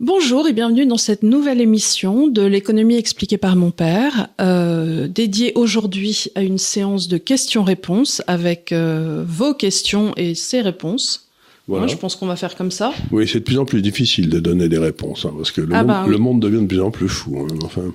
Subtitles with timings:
[0.00, 5.52] Bonjour et bienvenue dans cette nouvelle émission de l'économie expliquée par mon père, euh, dédiée
[5.56, 11.28] aujourd'hui à une séance de questions-réponses avec euh, vos questions et ses réponses.
[11.68, 11.84] Voilà.
[11.84, 12.94] Hein, je pense qu'on va faire comme ça.
[13.12, 15.68] Oui, c'est de plus en plus difficile de donner des réponses, hein, parce que le,
[15.74, 16.10] Ah monde, bah oui.
[16.12, 17.38] le monde devient de plus en plus fou.
[17.38, 17.92] hein, enfin,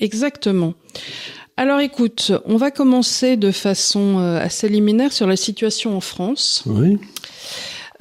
[0.00, 0.74] Exactement.
[1.56, 6.62] Alors écoute, on va commencer de façon euh, assez liminaire sur la situation en France.
[6.66, 6.98] oui.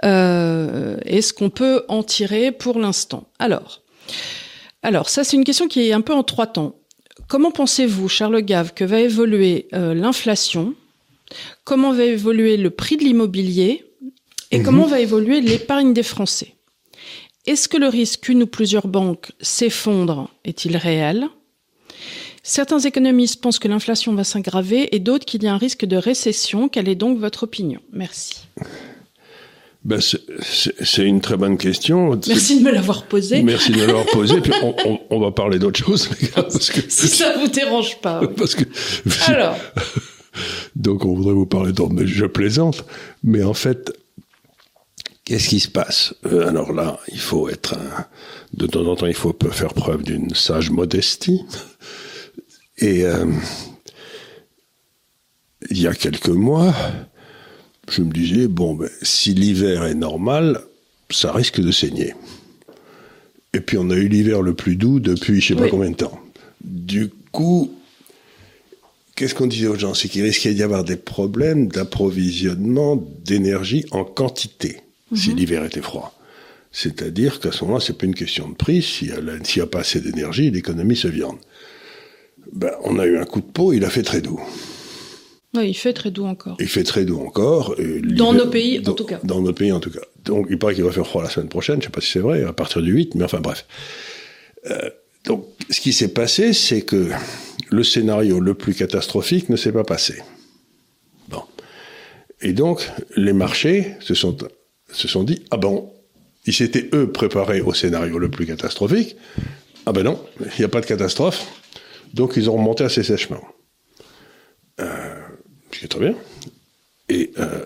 [0.05, 3.27] Euh, et ce qu'on peut en tirer pour l'instant?
[3.39, 3.81] Alors,
[4.83, 6.75] alors ça c'est une question qui est un peu en trois temps.
[7.27, 10.75] Comment pensez-vous, Charles Gave, que va évoluer euh, l'inflation?
[11.65, 13.83] Comment va évoluer le prix de l'immobilier?
[14.52, 14.63] Et Mhm.
[14.65, 16.53] comment va évoluer l'épargne des Français?
[17.47, 21.27] Est-ce que le risque qu'une ou plusieurs banques s'effondrent est-il réel?
[22.43, 25.97] Certains économistes pensent que l'inflation va s'aggraver et d'autres qu'il y a un risque de
[25.97, 26.69] récession.
[26.69, 27.81] Quelle est donc votre opinion?
[27.91, 28.47] Merci.
[29.88, 32.19] Ben, c'est- une très bonne question.
[32.27, 33.41] Merci de me l'avoir posé.
[33.41, 34.41] Merci de me l'avoir posé.
[34.41, 37.47] Puis on, on- on va parler d'autre chose, les gars, parce que, Si ça vous
[37.47, 38.19] dérange pas.
[38.21, 38.27] oui.
[38.38, 38.66] parce que
[39.31, 39.55] Alors,
[40.75, 42.83] donc on voudrait vous parler d'autre, mais je plaisante.
[43.23, 43.97] Mais en fait,
[45.23, 46.13] qu'est-ce qui se passe?
[46.25, 48.05] Euh, Alors là, il faut être un-
[48.53, 51.44] de temps en temps, il faut faire preuve d'une sage modestie.
[52.79, 53.25] Et euh,
[55.69, 56.73] il y a quelques mois,
[57.89, 60.61] je me disais bon, ben, si l'hiver est normal,
[61.09, 62.13] ça risque de saigner.
[63.53, 65.95] Et puis on a eu l'hiver le plus doux depuis je sais pas combien de
[65.95, 66.19] temps.
[66.63, 67.71] Du coup,
[69.16, 69.95] Qu'est-ce qu'on disait aux gens?
[69.95, 74.77] C'est qu'il risquait d'y avoir des problèmes d'approvisionnement d'énergie en quantité
[75.16, 76.13] si l'hiver était froid.
[76.72, 78.83] C'est-à-dire qu'à ce moment-là, c'est pas une question de prix.
[78.83, 81.38] S'il y a, la- s'il y a pas assez d'énergie, l'économie se viande.
[82.53, 84.39] Ben, on a eu un coup de peau, il a fait très doux.
[85.56, 86.58] Oui, il fait très doux encore.
[86.59, 87.76] Il fait très doux encore.
[87.80, 89.20] et Dans nos pays, en tout cas.
[89.23, 90.02] Dans nos pays, en tout cas.
[90.23, 91.81] Donc, il paraît qu'il va faire froid la semaine prochaine.
[91.81, 93.66] Je sais pas si c'est vrai, à partir du 8, mais enfin, bref.
[94.69, 94.90] Euh,
[95.25, 97.09] donc, ce qui s'est passé, c'est que
[97.69, 100.22] le scénario le plus catastrophique ne s'est pas passé.
[101.30, 101.44] Bon.
[102.41, 104.38] Et donc, les marchés se sont,
[104.91, 105.91] se sont dit, ah bon,
[106.46, 109.16] ils s'étaient, eux, préparés au scénario le plus catastrophique.
[109.86, 111.47] Ah ben non, il n'y a pas de catastrophe.
[112.13, 113.41] Donc, ils ont remonté assez sèchement.
[114.80, 115.16] Ce
[115.85, 116.15] très bien.
[117.09, 117.65] Et euh,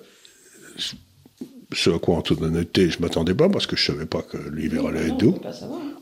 [1.73, 4.37] ce à quoi, en toute honnêteté, je m'attendais pas, parce que je savais pas que
[4.53, 5.39] l'hiver allait être doux.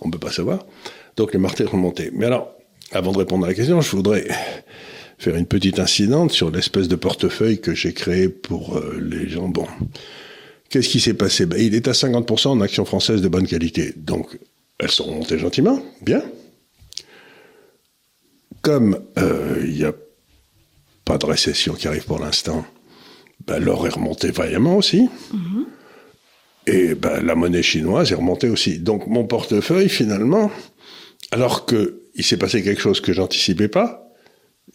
[0.01, 0.65] On ne peut pas savoir.
[1.15, 2.11] Donc les martés remontaient.
[2.13, 2.51] Mais alors,
[2.91, 4.27] avant de répondre à la question, je voudrais
[5.17, 9.47] faire une petite incidente sur l'espèce de portefeuille que j'ai créé pour euh, les gens.
[9.47, 9.67] Bon,
[10.69, 11.45] qu'est-ce qui s'est passé?
[11.45, 13.93] Ben, Il est à 50% en actions françaises de bonne qualité.
[13.97, 14.39] Donc,
[14.79, 16.23] elles sont remontées gentiment, bien.
[18.61, 19.93] Comme euh, il n'y a
[21.09, 22.63] pas de récession qui arrive pour l'instant,
[23.47, 25.09] ben, l'or est remonté vaillamment aussi.
[26.67, 28.77] Et ben, la monnaie chinoise est remontée aussi.
[28.77, 30.51] Donc mon portefeuille, finalement,
[31.31, 34.13] alors que il s'est passé quelque chose que j'anticipais pas,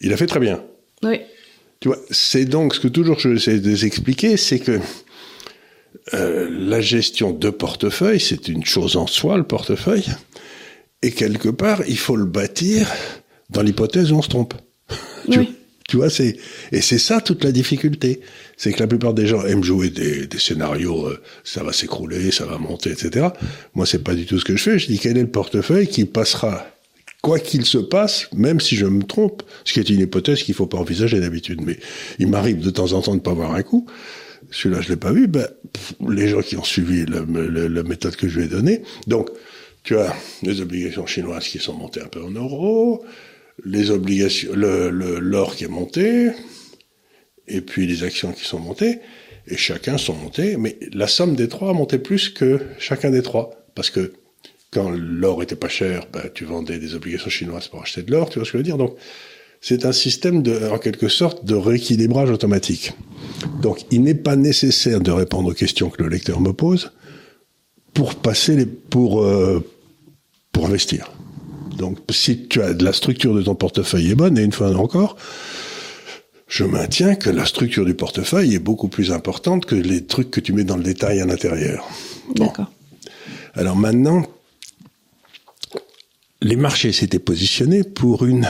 [0.01, 0.61] il a fait très bien.
[1.03, 1.21] Oui,
[1.79, 4.81] Tu vois, c'est donc ce que toujours je essaie de expliquer, c'est que
[6.13, 10.09] euh, la gestion de portefeuille, c'est une chose en soi, le portefeuille,
[11.01, 12.91] et quelque part, il faut le bâtir
[13.49, 14.53] dans l'hypothèse où on se trompe.
[15.27, 15.54] Oui.
[15.87, 16.37] Tu vois, c'est
[16.71, 18.21] et c'est ça toute la difficulté,
[18.57, 22.45] c'est que la plupart des gens aiment jouer des, scénarios, euh, ça va s'écrouler, ça
[22.45, 23.27] va monter, etc.
[23.75, 24.79] Moi, c'est pas du tout ce que je fais.
[24.79, 26.65] Je dis quel est le portefeuille qui passera
[27.21, 30.53] quoi qu'il se passe, même si je me trompe, ce qui est une hypothèse qu'il
[30.53, 31.61] faut pas envisager d'habitude.
[31.61, 31.77] Mais
[32.19, 33.87] il m'arrive de temps en temps de pas voir un coup.
[34.51, 35.27] Celui-là, je l'ai pas vu.
[35.27, 35.47] Ben,
[36.07, 38.81] les gens qui ont suivi la méthode que je lui ai donnée.
[39.07, 39.29] Donc,
[39.83, 43.03] tu as les obligations chinoises qui sont montées un peu en euros,
[43.63, 46.31] les obligations, le, le- l'or qui est monté,
[47.47, 48.99] et puis les actions qui sont montées,
[49.47, 53.51] et chacun sont montés, mais la somme des trois monté plus que chacun des trois,
[53.75, 54.13] parce que
[54.71, 58.29] quand l'or était pas cher, ben, tu vendais des obligations chinoises pour acheter de l'or,
[58.29, 58.95] tu vois ce que je veux dire Donc,
[59.61, 62.91] c'est un système de, en quelque sorte, de rééquilibrage automatique.
[63.61, 66.91] Donc, il n'est pas nécessaire de répondre aux questions que le lecteur me pose
[67.93, 69.63] pour passer les, pour, euh,
[70.51, 71.11] pour investir.
[71.77, 74.75] Donc, si tu as de la structure de ton portefeuille est bonne, et une fois
[74.75, 75.17] encore,
[76.47, 80.39] je maintiens que la structure du portefeuille est beaucoup plus importante que les trucs que
[80.39, 81.85] tu mets dans le détail à l'intérieur.
[82.35, 82.45] Bon.
[82.45, 82.71] D'accord.
[83.55, 84.25] Alors maintenant,
[86.41, 88.47] les marchés s'étaient positionnés pour une,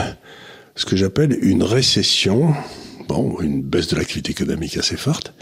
[0.74, 2.54] ce que j'appelle une récession,
[3.08, 5.32] bon, une baisse de l'activité économique assez forte,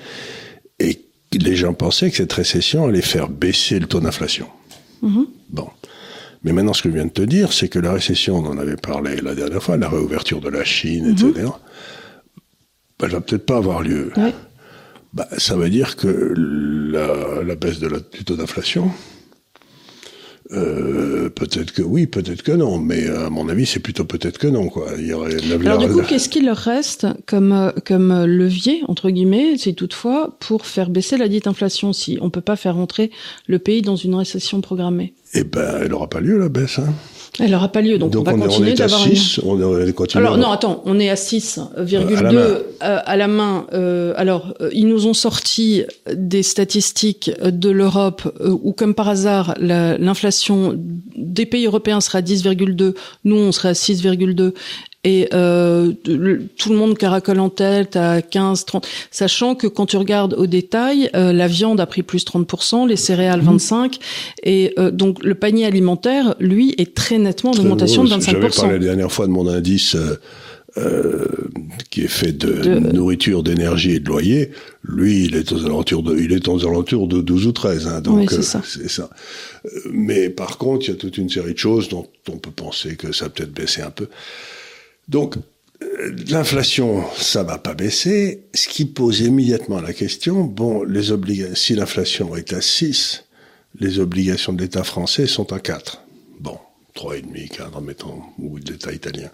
[0.78, 1.00] et
[1.32, 4.46] les gens pensaient que cette récession allait faire baisser le taux d'inflation.
[5.50, 5.68] Bon.
[6.44, 8.58] Mais maintenant, ce que je viens de te dire, c'est que la récession, on en
[8.58, 11.46] avait parlé la dernière fois, la réouverture de la Chine, etc.,
[12.98, 14.12] ben, elle va peut-être pas avoir lieu.
[15.14, 18.90] Bah, ça veut dire que la, la baisse de la, du taux d'inflation
[20.52, 24.46] Euh, peut-être que oui, peut-être que non, mais à mon avis, c'est plutôt peut-être que
[24.46, 24.88] non, quoi.
[24.98, 29.56] Il y aurait Alors du coup, qu'est-ce qu'il leur reste comme comme levier entre guillemets,
[29.56, 33.10] c'est toutefois pour faire baisser la dite inflation si on peut pas faire entrer
[33.46, 35.14] le pays dans une récession programmée?
[35.32, 36.78] Eh ben, elle n'aura pas lieu la baisse.
[36.78, 36.92] Hein.
[37.40, 39.16] Elle n'aura pas lieu, donc, on va continuer d'avoir une...
[39.42, 43.66] on Alors non, attends, on est à 6,2 à, euh, à, la main.
[43.72, 45.82] Euh, alors, euh, ils nous ont sorti
[46.12, 48.22] des statistiques de l'Europe
[48.62, 50.33] où, comme par hasard, l'inflation
[51.16, 52.94] des pays européens sera à 10,2,
[53.24, 54.52] nous on serait à 6,2,
[55.04, 55.92] et euh,
[56.56, 60.46] tout le monde caracole en tête à 15, 30, sachant que quand tu regardes au
[60.46, 63.90] détail, euh, la viande a pris plus 30%, les céréales 25%, mmh.
[64.44, 68.20] et euh, donc le panier alimentaire, lui, est très nettement en augmentation de 25%.
[68.24, 69.96] J'avais parlé la dernière fois de mon indice
[70.76, 71.26] euh,
[71.90, 74.50] qui est fait de, nourriture, d'énergie et de loyer,
[74.82, 78.00] lui, il est aux alentours de, il est aux alentours de 12 ou 13, hein,
[78.00, 78.60] donc c'est ça.
[78.88, 79.10] ça.
[79.92, 82.96] Mais par contre, il y a toute une série de choses dont on peut penser
[82.96, 84.08] que ça peut-être baisser un peu.
[85.08, 85.36] Donc,
[85.82, 88.42] euh, l'inflation, ça va pas baisser.
[88.52, 93.24] Ce qui pose immédiatement la question, bon, les obligations, si l'inflation est à 6,
[93.78, 96.02] les obligations de l'État français sont à 4.
[96.40, 96.58] Bon,
[96.96, 99.30] 3,5, 4 en mettant, ou de l'État italien.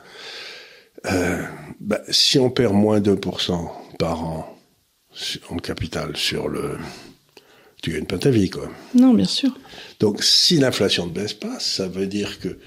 [1.07, 1.43] Euh,
[1.81, 4.57] bah, si on perd moins 2% par an
[5.49, 6.77] en capital sur le...
[7.83, 8.71] Tu gagnes pas ta vie, quoi.
[8.95, 9.59] Non, bien sûr.
[10.01, 12.59] Donc, si l'inflation ne baisse pas, ça veut dire que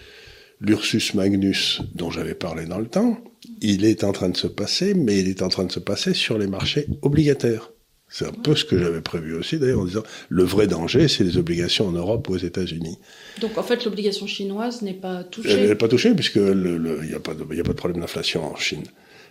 [0.59, 3.19] l'Ursus Magnus dont j'avais parlé dans le temps,
[3.61, 6.13] il est en train de se passer, mais il est en train de se passer
[6.13, 7.72] sur les marchés obligataires.
[8.13, 11.23] C'est un peu ce que j'avais prévu aussi, d'ailleurs, en disant le vrai danger, c'est
[11.23, 12.99] les obligations en Europe ou aux États-Unis.
[13.41, 17.15] Donc, en fait, l'obligation chinoise n'est pas touchée Elle n'est pas touchée, puisque il n'y
[17.15, 18.83] a, pas de, a pas de problème d'inflation en Chine,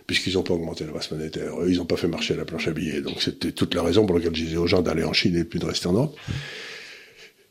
[0.05, 1.61] puisqu'ils n'ont pas augmenté la masse monétaire.
[1.61, 2.99] Eux, ils n'ont pas fait marcher la planche à billets.
[2.99, 5.45] Donc, c'était toute la raison pour laquelle je disais aux gens d'aller en Chine et
[5.45, 6.17] plus de rester en Europe.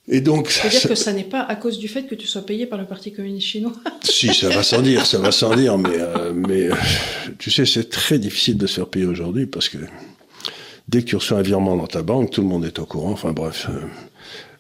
[0.09, 2.67] Et donc, c'est-à-dire que ça n'est pas à cause du fait que tu sois payé
[2.67, 3.73] par le Parti communiste chinois.
[4.03, 6.75] si, ça va sans dire, ça va sans dire, mais euh, mais euh,
[7.39, 9.79] tu sais, c'est très difficile de se faire payer aujourd'hui parce que
[10.93, 13.13] dès que tu reçois un virement dans ta banque, tout le monde est au courant.
[13.13, 13.81] Enfin bref, euh,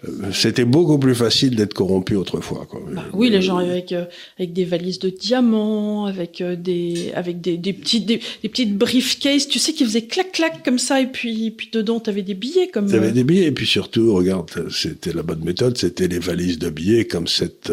[0.05, 2.67] euh, c'était beaucoup plus facile d'être corrompu autrefois.
[2.69, 2.81] Quoi.
[2.90, 4.05] Bah, oui, les gens avec euh,
[4.38, 9.46] avec des valises de diamants, avec euh, des avec des, des petites des, petites briefcases,
[9.46, 12.69] tu sais, qui faisaient clac clac comme ça, et puis puis dedans t'avais des billets
[12.69, 12.90] comme.
[12.90, 16.70] T'avais des billets, et puis surtout, regarde, c'était la bonne méthode, c'était les valises de
[16.70, 17.73] billets comme cette.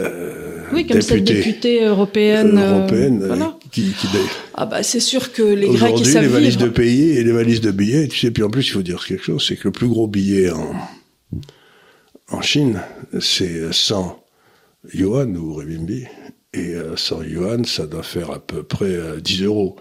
[0.00, 2.58] Euh, oui, comme cette députée européenne.
[2.58, 3.56] européenne voilà.
[3.70, 4.08] qui, qui,
[4.54, 7.32] ah bah c'est sûr que les Grecs ils savent les valises de pays et les
[7.32, 9.68] valises de billets, tu sais, puis en plus il faut dire quelque chose, c'est que
[9.68, 10.74] le plus gros billet en
[12.30, 12.80] en Chine,
[13.20, 14.22] c'est 100
[14.92, 16.04] yuan ou renminbi.
[16.52, 19.76] Et 100 euh, yuan, ça doit faire à peu près 10 euh, euros.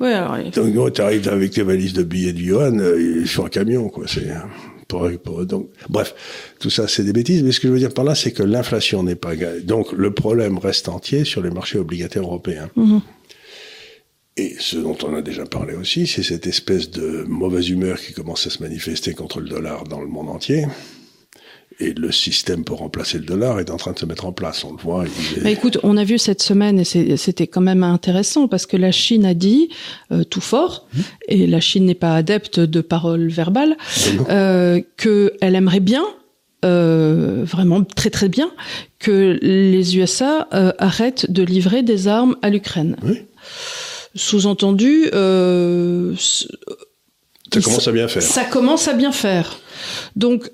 [0.00, 3.48] Ouais, alors, Donc, tu arrives avec tes valises de billets de yuan, euh, sur un
[3.48, 4.04] camion, quoi.
[4.06, 4.28] C'est,
[4.88, 6.14] donc, bref,
[6.58, 7.42] tout ça, c'est des bêtises.
[7.42, 10.12] Mais ce que je veux dire par là, c'est que l'inflation n'est pas Donc, le
[10.12, 12.70] problème reste entier sur les marchés obligataires européens.
[12.76, 13.00] Mm-hmm.
[14.38, 18.12] Et ce dont on a déjà parlé aussi, c'est cette espèce de mauvaise humeur qui
[18.12, 20.64] commence à se manifester contre le dollar dans le monde entier
[21.80, 24.64] et le système pour remplacer le dollar est en train de se mettre en place.
[24.64, 25.04] On le voit.
[25.42, 28.90] Bah, écoute, on a vu cette semaine et c'était quand même intéressant parce que la
[28.90, 29.68] Chine a dit
[30.10, 31.00] euh, tout fort mmh.
[31.28, 33.76] et la Chine n'est pas adepte de paroles verbales
[34.28, 36.04] euh, qu'elle aimerait bien.
[36.64, 38.50] Euh, vraiment très très bien
[38.98, 42.96] que les USA euh, arrêtent de livrer des armes à l'Ukraine.
[43.04, 43.22] Oui.
[44.16, 48.22] Sous-entendu, euh, ça commence à bien faire.
[48.22, 49.60] Ça commence à bien faire.
[50.16, 50.50] Donc,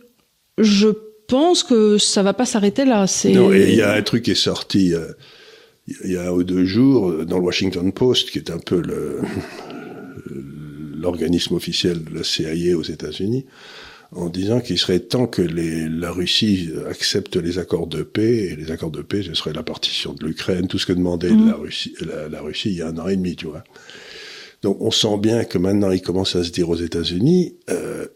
[0.59, 0.89] je
[1.27, 3.07] pense que ça va pas s'arrêter là.
[3.27, 5.13] Non, il y a un truc qui est sorti euh,
[5.87, 8.59] il y a un ou deux jours euh, dans le Washington Post, qui est un
[8.59, 9.21] peu le
[10.97, 13.45] l'organisme officiel de la CIA aux États-Unis,
[14.13, 18.57] en disant qu'il serait temps que les, la Russie accepte les accords de paix, et
[18.57, 21.47] les accords de paix, ce serait la partition de l'Ukraine, tout ce que demandait mmh.
[21.47, 21.95] la, Russie,
[22.31, 23.65] la, Russie il y a un an et demi, tu vois.
[24.63, 28.07] Donc on sent bien que maintenant il commence à se dire aux États-Unis, euh,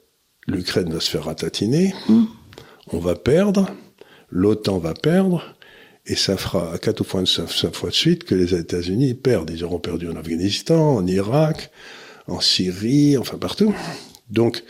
[0.47, 1.93] l'Ukraine va se faire ratatiner.
[2.09, 2.25] Mmh
[2.93, 3.71] on va perdre,
[4.31, 5.55] l'OTAN va perdre,
[6.07, 9.51] et ça fera à quatre fois, cinq fois de suite que les États-Unis perdent.
[9.51, 11.71] Ils auront perdu en Afghanistan, en Irak,
[12.27, 13.75] en Syrie, enfin partout.
[14.31, 14.63] Donc,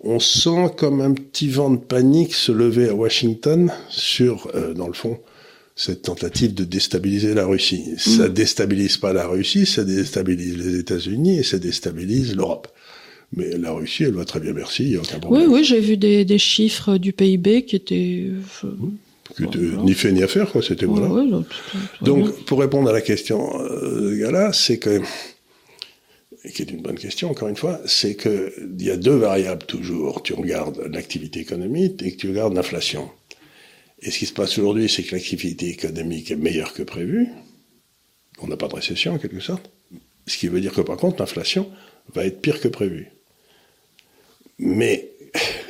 [0.00, 4.88] on sent comme un petit vent de panique se lever à Washington sur, euh, dans
[4.88, 5.18] le fond,
[5.76, 7.94] cette tentative de déstabiliser la Russie.
[7.96, 8.32] Ça mm.
[8.32, 12.68] déstabilise pas la Russie, ça déstabilise les États-Unis et ça déstabilise l'Europe.
[13.34, 15.48] Mais la Russie, elle va très bien, merci, il n'y a aucun problème.
[15.48, 18.26] Oui, oui, j'ai vu des, des, chiffres du PIB qui étaient...
[18.64, 18.70] Euh,
[19.40, 21.42] ni fait ni à faire, quoi, c'était voilà.
[22.02, 25.00] Donc, pour répondre à la question euh, de Gala, c'est que,
[26.52, 29.64] qui est une bonne question, encore une fois, c'est que il y a deux variables
[29.64, 30.22] toujours.
[30.22, 33.10] Tu regardes l'activité économique et que tu regardes l'inflation.
[34.02, 37.28] Et ce qui se passe aujourd'hui, c'est que l'activité économique est meilleure que prévu.
[38.40, 39.70] On n'a pas de récession, en quelque sorte.
[40.26, 41.70] Ce qui veut dire que, par contre, l'inflation
[42.12, 43.12] va être pire que prévu.
[44.62, 45.10] Mais,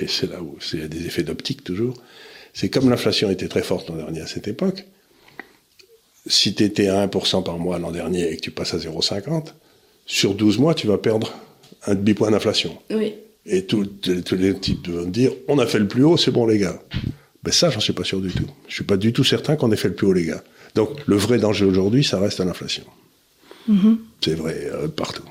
[0.01, 1.97] et c'est là où c'est des effets d'optique toujours,
[2.53, 4.85] c'est comme l'inflation était très forte l'an dernier à cette époque,
[6.27, 9.55] si tu étais à 1% par mois l'an dernier et que tu passes à 0,50,
[10.05, 11.33] sur 12 mois, tu vas perdre
[11.87, 12.79] un demi-point d'inflation.
[12.91, 13.15] Oui.
[13.47, 13.89] Et tous
[14.33, 16.81] les types vont dire, on a fait le plus haut, c'est bon les gars.
[17.43, 18.47] Ben ça, j'en suis pas sûr du tout.
[18.69, 20.45] Je suis pas du tout certain qu'on ait fait le plus haut les gars.
[20.75, 22.85] Donc le vrai danger aujourd'hui, ça reste l'inflation.
[23.69, 23.97] Mm-hmm.
[24.21, 25.25] C'est vrai euh, partout.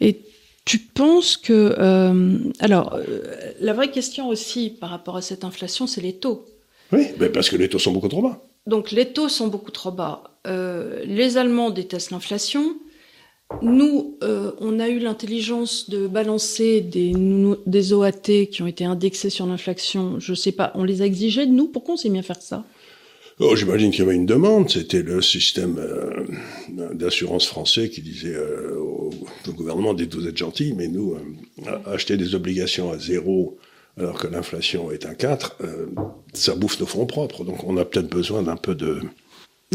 [0.00, 0.18] Et
[0.64, 1.74] tu penses que...
[1.78, 3.20] Euh, alors, euh,
[3.60, 6.46] la vraie question aussi par rapport à cette inflation, c'est les taux.
[6.92, 8.40] Oui, ben parce que les taux sont beaucoup trop bas.
[8.66, 10.22] Donc les taux sont beaucoup trop bas.
[10.46, 12.76] les Allemands détestent l'inflation.
[13.62, 17.12] Nous, euh, on a eu l'intelligence de balancer des,
[17.66, 20.18] des OAT qui ont été indexés sur l'inflation.
[20.18, 21.68] Je sais pas, on les a exigés de nous?
[21.68, 22.64] Pourquoi on s'est mis à faire ça?
[23.40, 24.70] Oh, J'imagine qu'il y avait une demande.
[24.70, 26.24] C'était le système euh,
[26.94, 29.10] d'assurance français qui disait euh, au,
[29.52, 31.16] gouvernement dites vous êtes gentil, mais nous,
[31.86, 33.58] acheter des obligations à zéro
[33.96, 35.58] alors que l'inflation est à 4,
[36.32, 37.44] ça bouffe nos fonds propres.
[37.44, 39.00] Donc on a peut-être besoin d'un peu de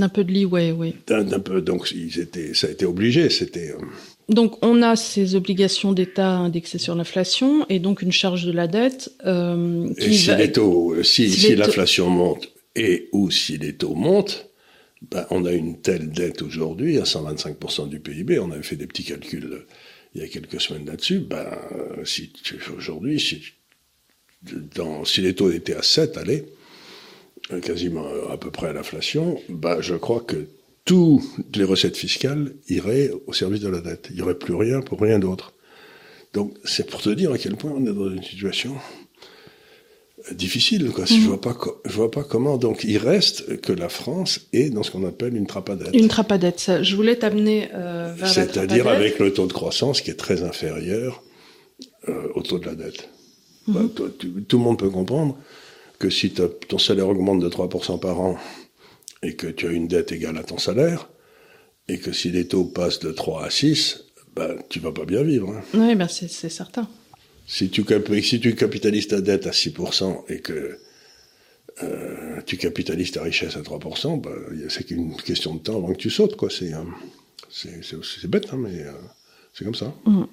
[0.01, 0.95] un peu de leeway, oui.
[1.05, 3.71] Peu, donc ils étaient, ça a été obligé, c'était.
[3.71, 3.85] Euh,
[4.29, 8.67] donc on a ces obligations d'État indexées sur l'inflation et donc une charge de la
[8.67, 9.11] dette.
[9.25, 13.75] Euh, qui et si les taux, euh, si, si, l'inflation monte et ou si les
[13.75, 14.49] taux montent,
[15.01, 18.39] ben, on a une telle dette aujourd'hui à 125% du PIB.
[18.39, 19.65] On avait fait des petits calculs
[20.15, 21.19] il y a quelques semaines là-dessus.
[21.19, 21.57] Ben,
[22.03, 22.33] si
[22.75, 23.43] aujourd'hui, si,
[25.05, 26.45] si les taux étaient à 7, allez,
[27.63, 30.47] quasiment à peu près à l'inflation, bah, je crois que
[30.85, 34.07] toutes les recettes fiscales iraient au service de la dette.
[34.09, 35.53] Il n'y aurait plus rien pour rien d'autre.
[36.33, 38.75] Donc, c'est pour te dire à quel point on est dans une situation
[40.31, 40.91] difficile.
[40.91, 41.05] Quoi.
[41.05, 42.57] Je vois pas, je vois pas comment.
[42.57, 45.89] Donc, il reste que la France est dans ce qu'on appelle une trapadette.
[45.93, 46.71] Une trapadette.
[46.81, 51.23] Je voulais t'amener euh, vers C'est-à-dire avec le taux de croissance qui est très inférieur
[52.07, 53.09] euh, au taux de la dette.
[53.67, 54.43] Bah, mhm.
[54.47, 55.37] tout le monde peut comprendre
[55.99, 58.37] que si ton salaire augmente de 3% par an
[59.21, 61.09] et que tu as une dette égale à ton salaire,
[61.89, 65.23] et que si les taux passent de 3 à 6, ben, tu vas pas bien
[65.23, 65.49] vivre.
[65.49, 65.61] Hein.
[65.73, 66.87] Oui, ben c'est certain.
[67.49, 67.83] Si tu,
[68.21, 70.77] si tu capitalises ta dette à 6% et que
[71.81, 74.31] euh, tu capitalises ta richesse à 3%, ben,
[74.69, 76.35] c'est qu'une question de temps avant que tu sautes.
[76.35, 76.49] quoi.
[76.51, 78.91] C'est euh, bête, hein, mais euh,
[79.53, 79.95] c'est comme ça.
[80.05, 80.25] Mm.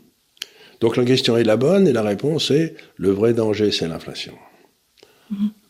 [0.80, 4.37] Donc la question est la bonne et la réponse est le vrai danger, c'est l'inflation.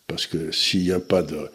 [0.08, 1.48] Parce que s'il n'y a pas de...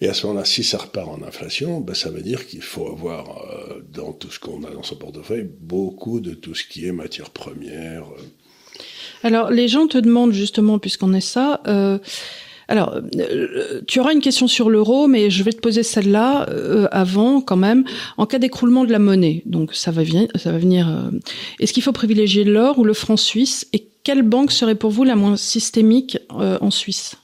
[0.00, 2.88] Et à ce moment-là, si ça repart en inflation, ben ça veut dire qu'il faut
[2.88, 6.86] avoir euh, dans tout ce qu'on a dans son portefeuille beaucoup de tout ce qui
[6.86, 8.04] est matière première.
[8.04, 8.22] Euh.
[9.22, 11.98] Alors, les gens te demandent justement, puisqu'on est ça, euh,
[12.68, 13.00] alors,
[13.86, 16.46] tu auras une question sur l'euro, mais je vais te poser celle-là
[16.92, 17.84] avant quand même.
[18.18, 21.10] En cas d'écroulement de la monnaie, donc ça va, venir, ça va venir.
[21.60, 23.66] Est-ce qu'il faut privilégier l'or ou le franc suisse?
[23.72, 27.16] Et quelle banque serait pour vous la moins systémique en Suisse?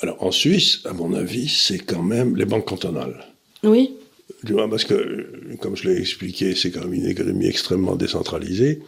[0.00, 3.24] Alors en Suisse, à mon avis, c'est quand même les banques cantonales.
[3.62, 3.92] Oui.
[4.46, 8.80] Tu vois, parce que, comme je l'ai expliqué, c'est quand même une économie extrêmement décentralisée.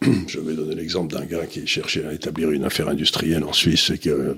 [0.28, 3.90] Je vais donner l'exemple d'un gars qui cherchait à établir une affaire industrielle en Suisse
[3.90, 4.36] et que,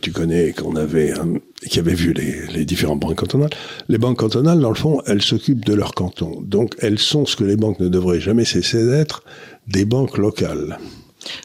[0.00, 1.34] tu connais, qu'on avait, hein,
[1.68, 3.50] qui avait vu les, les différentes banques cantonales.
[3.88, 6.40] Les banques cantonales, dans le fond, elles s'occupent de leur canton.
[6.40, 9.22] Donc, elles sont ce que les banques ne devraient jamais cesser d'être,
[9.68, 10.78] des banques locales.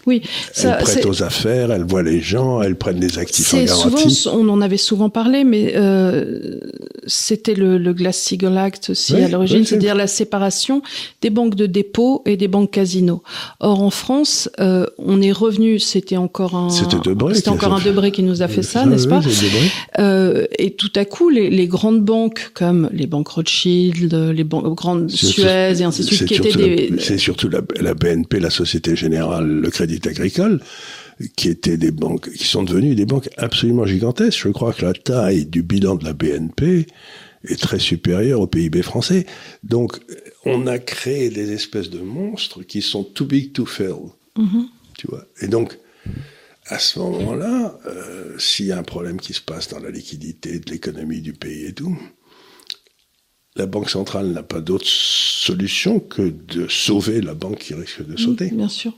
[0.05, 0.21] Oui,
[0.53, 4.11] ça, elles prêtent aux affaires, elles voient les gens, elles prennent des actifs en garantie.
[4.11, 6.59] Souvent, on en avait souvent parlé, mais euh,
[7.07, 10.81] c'était le, le Glass-Steagall Act aussi à l'origine, c'est-à-dire la séparation
[11.21, 13.23] des banques de dépôt et des banques casino.
[13.59, 18.23] Or, en France, euh, on est revenu, c'était encore un, c'était encore un Debré qui
[18.23, 19.21] nous a fait ça, n'est-ce pas
[19.99, 24.75] euh, Et tout à coup, les, les, grandes banques comme les banques Rothschild, les banques
[24.75, 28.49] grandes Suez et ainsi de suite, qui étaient des, c'est surtout la, la BNP, la
[28.49, 30.61] Société Générale le Crédit Agricole,
[31.35, 34.41] qui étaient des banques, qui sont devenues des banques absolument gigantesques.
[34.43, 36.87] Je crois que la taille du bilan de la BNP
[37.43, 39.25] est très supérieure au PIB français.
[39.63, 39.99] Donc,
[40.45, 44.11] on a créé des espèces de monstres qui sont too big to fail.
[44.37, 44.65] Mm-hmm.
[44.97, 45.25] Tu vois.
[45.41, 45.77] Et donc,
[46.65, 50.59] à ce moment-là, euh, s'il y a un problème qui se passe dans la liquidité
[50.59, 51.97] de l'économie du pays et tout,
[53.55, 58.17] la Banque centrale n'a pas d'autre solution que de sauver la banque qui risque de
[58.17, 58.49] sauter.
[58.51, 58.93] bien sûr.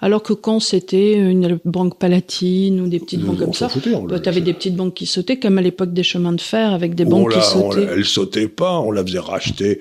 [0.00, 3.68] Alors que quand c'était une banque palatine ou des petites banques comme ça,
[4.08, 6.72] bah, tu avais des petites banques qui sautaient, comme à l'époque des chemins de fer
[6.72, 7.86] avec des banques qui sautaient.
[7.90, 9.80] Elle sautait pas, on la faisait racheter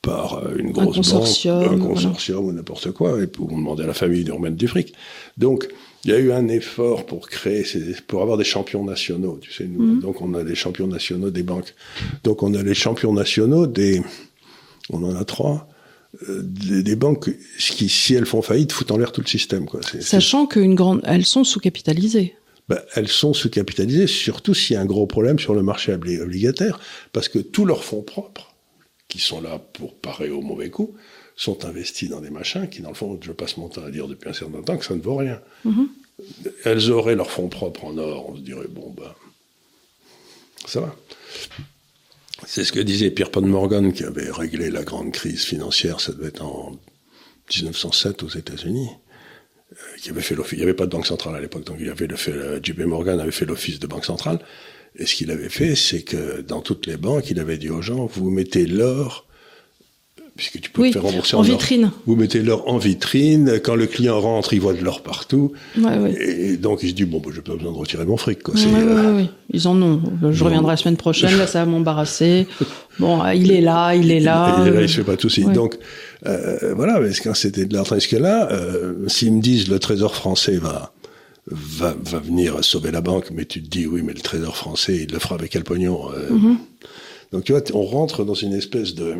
[0.00, 3.86] par euh, une grosse consortium, banque, un consortium ou n'importe quoi, et on demandait à
[3.86, 4.92] la famille de remettre du fric.
[5.36, 5.68] Donc,
[6.04, 7.64] il y a eu un effort pour créer,
[8.08, 9.38] pour avoir des champions nationaux.
[9.40, 11.74] Tu sais, nous, donc on a des champions nationaux des banques.
[12.24, 14.02] Donc on a les champions nationaux des,
[14.90, 15.68] on en a trois,
[16.28, 19.64] des, des, banques qui, si elles font faillite, foutent en l'air tout le système.
[19.66, 19.80] Quoi.
[20.00, 22.34] Sachant qu'une grande, elles sont sous-capitalisées.
[22.68, 26.80] Ben, elles sont sous-capitalisées, surtout s'il y a un gros problème sur le marché obligataire,
[27.12, 28.54] parce que tous leurs fonds propres,
[29.08, 30.94] qui sont là pour parer au mauvais coup,
[31.36, 34.06] sont investis dans des machins qui, dans le fond, je passe mon temps à dire
[34.06, 35.40] depuis un certain temps que ça ne vaut rien.
[35.66, 35.88] Mm-hmm.
[36.64, 39.12] Elles auraient leurs fonds propres en or, on se dirait, bon, ben,
[40.66, 40.96] ça va.
[42.46, 46.12] C'est ce que disait Pierre Pan Morgan qui avait réglé la grande crise financière, ça
[46.12, 46.72] devait être en
[47.50, 48.90] 1907 aux États-Unis.
[49.72, 50.58] Euh, qui avait fait l'office.
[50.58, 52.60] Il n'y avait pas de banque centrale à l'époque, donc il avait le fait, euh,
[52.62, 54.38] JP Morgan avait fait l'office de banque centrale.
[54.96, 57.80] Et ce qu'il avait fait, c'est que dans toutes les banques, il avait dit aux
[57.80, 59.26] gens, vous mettez l'or
[60.36, 61.90] puisque tu peux te faire rembourser en, vitrine.
[62.06, 63.60] Vous mettez l'or en vitrine.
[63.62, 65.52] Quand le client rentre, il voit de l'or partout.
[65.78, 66.14] Ouais, ouais.
[66.20, 68.42] Et donc il se dit bon, bah, j'ai pas besoin de retirer mon fric.
[68.42, 68.54] Quoi.
[68.54, 69.16] Ouais, euh...
[69.16, 70.00] oui, Ils en ont.
[70.30, 71.36] Je reviendrai la semaine prochaine.
[71.36, 72.46] Là, ça va m'embarrasser.
[72.98, 74.54] Bon, il est là, il est là.
[74.60, 75.44] Il est là, il se fait pas de soucis.
[75.44, 75.78] Donc
[76.26, 80.14] euh, voilà, que quand c'était de l'argent, que là, euh, s'ils me disent le Trésor
[80.14, 80.92] français va
[81.46, 85.06] va, va venir sauver la banque, mais tu te dis oui, mais le Trésor français,
[85.08, 86.56] il le fera avec quel pognon mm -hmm.
[87.32, 89.16] Donc tu vois, on rentre dans une espèce de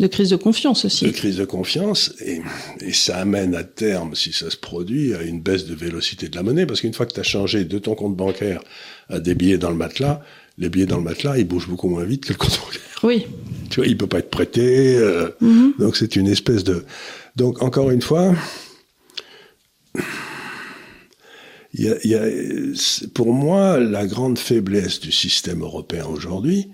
[0.00, 1.04] de crise de confiance aussi.
[1.04, 2.40] De crise de confiance, et,
[2.80, 6.36] et, ça amène à terme, si ça se produit, à une baisse de vélocité de
[6.36, 8.60] la monnaie, parce qu'une fois que tu as changé de ton compte bancaire
[9.08, 10.20] à des billets dans le matelas,
[10.58, 12.80] les billets dans le matelas, ils bougent beaucoup moins vite que le compte bancaire.
[13.02, 13.26] Oui.
[13.70, 15.80] Tu vois, il peut pas être prêté, euh, mm -hmm.
[15.80, 16.84] donc c'est une espèce de...
[17.36, 18.34] Donc, encore une fois,
[21.74, 22.24] il y a, il y a,
[23.14, 26.68] pour moi, la grande faiblesse du système européen aujourd'hui,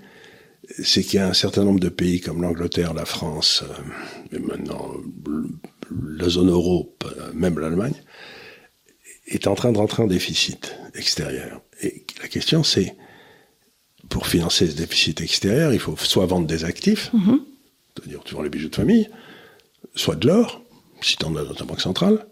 [0.82, 4.38] c'est qu'il y a un certain nombre de pays comme l'Angleterre, la France, euh, et
[4.38, 4.90] maintenant
[6.18, 6.96] la zone euro,
[7.34, 7.94] même l'Allemagne,
[9.26, 11.60] est en train de rentrer en déficit extérieur.
[11.82, 12.96] Et la question c'est,
[14.08, 17.38] pour financer ce déficit extérieur, il faut soit vendre des actifs, mm -hmm.
[17.94, 19.08] c'est-à-dire tu vends les bijoux de famille,
[19.94, 20.62] soit de l'or,
[21.00, 22.26] si tu en as dans ta banque centrale,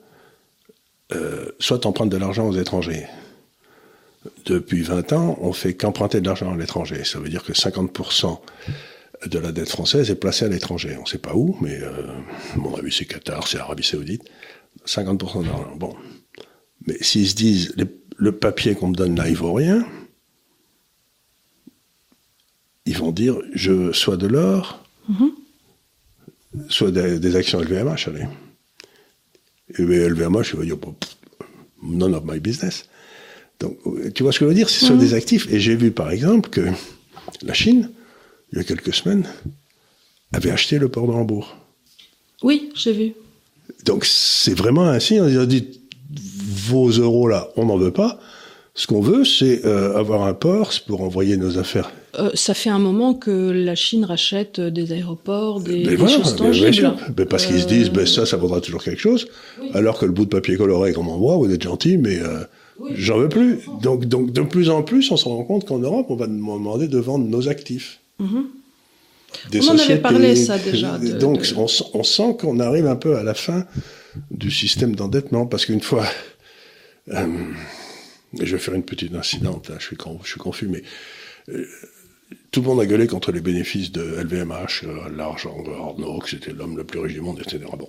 [1.13, 3.07] euh, soit t'empruntes de l'argent aux étrangers
[4.47, 7.05] depuis 20 ans, on fait qu'emprunter de l'argent à l'étranger.
[7.05, 8.41] Ça veut dire que 50%
[9.27, 10.97] de la dette française est placée à l'étranger.
[10.99, 12.07] On ne sait pas où, mais euh,
[12.57, 14.23] mon avis c'est Qatar, c'est Arabie Saoudite.
[14.87, 15.77] 50% de l'argent.
[15.77, 15.95] Bon.
[16.87, 19.87] Mais s'ils se disent, les, le papier qu'on me donne là, il vaut rien,
[22.87, 26.71] ils vont dire, je soit de l'or, mm -hmm.
[26.71, 28.27] soit des, des, actions LVMH, allez.
[29.79, 30.79] Et LVMH, il va dire,
[31.83, 32.89] none of my business.
[33.61, 33.79] Donc,
[34.15, 34.99] tu vois ce que je veux dire C'est sur mmh.
[34.99, 35.53] des actifs.
[35.53, 36.63] Et j'ai vu, par exemple, que
[37.43, 37.91] la Chine,
[38.53, 39.27] il y a quelques semaines,
[40.33, 41.57] avait acheté le port de Hambourg.
[42.43, 43.13] Oui, j'ai vu.
[43.85, 45.19] Donc, c'est vraiment ainsi.
[45.21, 48.21] On a dit, vos euros là, on n'en veut pas.
[48.77, 51.93] Ce qu'on veut, c'est euh, avoir un port pour envoyer nos affaires.
[52.19, 56.35] Euh, ça fait un moment que la Chine rachète des aéroports, des, des voilà, choses
[56.35, 56.95] tangibles.
[57.17, 59.29] Mais parce qu'ils se disent, ben ça, ça vaudra toujours quelque chose.
[59.61, 59.71] Oui.
[59.75, 62.45] Alors que le bout de papier coloré qu'on m'envoie, vous êtes gentil, mais euh.
[62.95, 63.61] J'en veux plus.
[63.83, 66.59] Donc, donc, de plus en plus, on se rend compte qu'en Europe, on va nous
[66.59, 68.01] demander de vendre nos actifs.
[68.19, 68.45] Mm -hmm.
[69.51, 69.83] Des on sociétés.
[69.83, 70.99] en avait parlé, ça, déjà.
[71.05, 71.57] De, donc, de...
[71.57, 73.67] On, on, sent qu'on arrive un peu à la fin
[74.31, 76.07] du système d'endettement, parce qu'une fois...
[77.09, 77.27] Euh,
[78.41, 80.83] je vais faire une petite incidente, je suis, je suis confus, mais
[81.51, 81.67] euh,
[82.51, 86.31] tout le monde a gueulé contre les bénéfices de LVMH, euh, l'argent de Arnaud, que
[86.31, 87.61] c'était l'homme le plus riche du monde, etc.
[87.79, 87.89] Bon.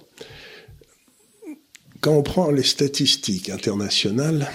[2.05, 4.51] Quand on prend les statistiques internationales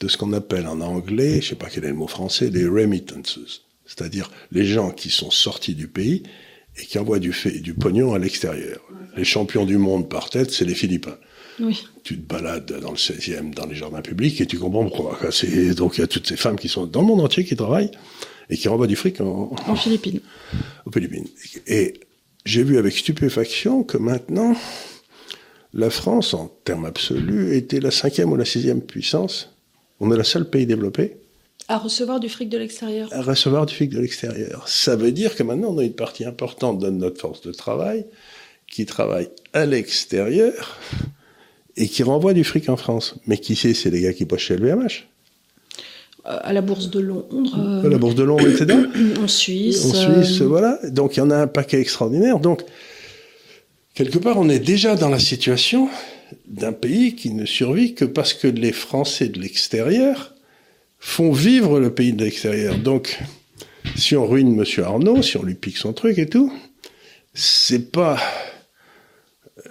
[0.00, 2.66] de ce qu'on appelle en anglais, je sais pas quel est le mot français, les
[2.66, 6.24] remittances, c'est-à-dire les gens qui sont sortis du pays
[6.76, 8.80] et qui envoient du, fait, du pognon à l'extérieur.
[9.16, 11.16] Les champions du monde par tête, c'est les Philippins.
[11.58, 11.86] Oui.
[12.02, 15.18] Tu te balades dans le 16e, dans les jardins publics, et tu comprends pourquoi.
[15.78, 17.92] Donc il y a toutes ces femmes qui sont dans le monde entier qui travaillent
[18.50, 20.20] et qui renvoient du fric en, en Philippines.
[20.84, 21.28] Aux Philippines.
[21.66, 21.94] Et
[22.44, 24.54] j'ai vu avec stupéfaction que maintenant,
[25.74, 29.50] la France, en termes absolus, était la cinquième ou la sixième puissance.
[30.00, 31.16] On est le seul pays développé.
[31.68, 33.08] À recevoir du fric de l'extérieur.
[33.12, 34.68] À recevoir du fric de l'extérieur.
[34.68, 38.06] Ça veut dire que maintenant, on a une partie importante de notre force de travail
[38.70, 40.78] qui travaille à l'extérieur
[41.76, 43.16] et qui renvoie du fric en France.
[43.26, 43.74] Mais qui c'est?
[43.74, 45.06] C'est les gars qui bossent chez LVMH.
[46.26, 47.58] Euh, à la bourse de Londres.
[47.58, 48.78] Euh, à la bourse de Londres, etc.
[49.22, 49.84] en Suisse.
[49.86, 50.46] En Suisse, euh...
[50.46, 50.78] voilà.
[50.90, 52.38] Donc il y en a un paquet extraordinaire.
[52.38, 52.62] Donc,
[53.94, 55.88] quelque part, on est déjà dans la situation
[56.46, 60.34] d'un pays qui ne survit que parce que les Français de l'extérieur
[60.98, 62.76] font vivre le pays de l'extérieur.
[62.78, 63.18] Donc,
[63.96, 66.52] si on ruine Monsieur Arnaud, si on lui pique son truc et tout,
[67.34, 68.18] c'est pas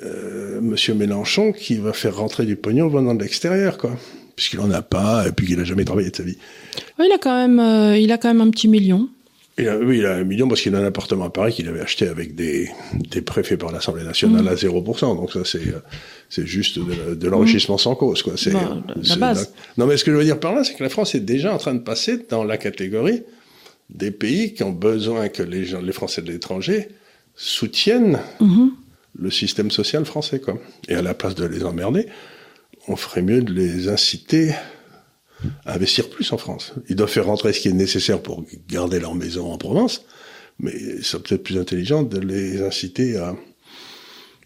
[0.03, 3.97] euh, Monsieur Mélenchon qui va faire rentrer du pognon venant de l'extérieur, quoi,
[4.35, 6.37] puisqu'il en a pas et puis qu'il a jamais travaillé de sa vie.
[6.99, 9.09] Il a quand même, euh, il a quand même un petit million.
[9.59, 11.67] Il a, oui, il a un million parce qu'il a un appartement à Paris qu'il
[11.67, 12.71] avait acheté avec des,
[13.11, 14.99] des préfets par l'Assemblée nationale à 0%.
[15.15, 15.61] Donc ça, c'est,
[16.27, 18.33] c'est juste de, de l'enrichissement sans cause, quoi.
[18.35, 19.53] C'est, Bah, la base.
[19.77, 21.53] Non, mais ce que je veux dire par là, c'est que la France est déjà
[21.53, 23.21] en train de passer dans la catégorie
[23.91, 26.87] des pays qui ont besoin que les gens, les Français de l'étranger
[27.35, 28.71] soutiennent Mhm.
[29.19, 30.57] le système social français, quoi.
[30.87, 32.07] Et à la place de les emmerder,
[32.87, 34.51] on ferait mieux de les inciter
[35.65, 36.73] à investir plus en France.
[36.89, 40.05] Ils doivent faire rentrer ce qui est nécessaire pour garder leur maison en Provence,
[40.59, 43.35] mais c'est peut-être plus intelligent de les inciter à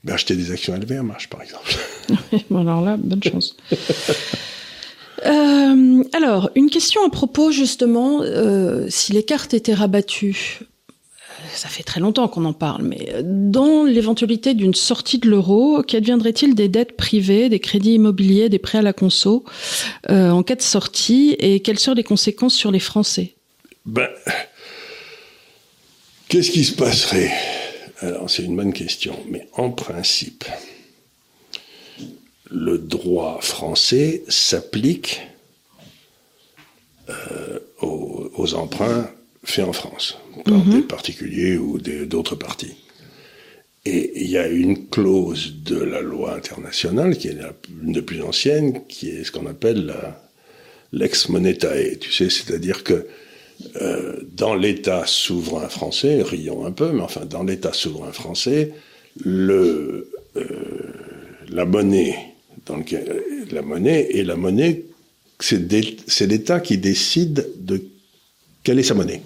[0.04, 1.76] ben, acheter des actions LVMH, par exemple.
[2.50, 3.58] Bon, alors là, bonne chance.
[5.26, 10.60] Euh, alors, une question à propos justement, euh, si les cartes étaient rabattues,
[11.58, 15.82] ça fait très longtemps qu'on en parle, mais euh, dans l'éventualité d'une sortie de l'euro,
[15.82, 19.43] qu'adviendrait-il des dettes privées, des crédits immobiliers, des prêts à la conso
[20.10, 23.34] euh, en cas de sortie et quelles seraient les conséquences sur les Français?
[23.86, 24.10] Ben,
[26.28, 27.32] qu'est-ce qui se passerait?
[28.02, 30.46] Alors, c'est une bonne question, mais en principe,
[32.52, 35.22] le droit français s'applique
[37.10, 39.10] euh, aux, aux emprunts
[39.48, 42.76] faits en France par des particuliers ou d'autres parties.
[43.86, 48.02] Et il y a une clause de la loi internationale qui est la, une des
[48.02, 49.94] plus anciennes, qui est ce qu'on appelle
[50.92, 53.08] l'ex monetae, tu sais, c'est-à-dire que
[53.82, 58.74] euh, dans l'État souverain français, rions un peu, mais enfin dans l'État souverain français,
[59.24, 60.44] le, euh,
[61.50, 62.18] la monnaie,
[62.66, 64.84] dans lequel, la monnaie et la monnaie,
[65.40, 67.82] c'est l'État qui décide de
[68.63, 69.22] quelle est sa monnaie.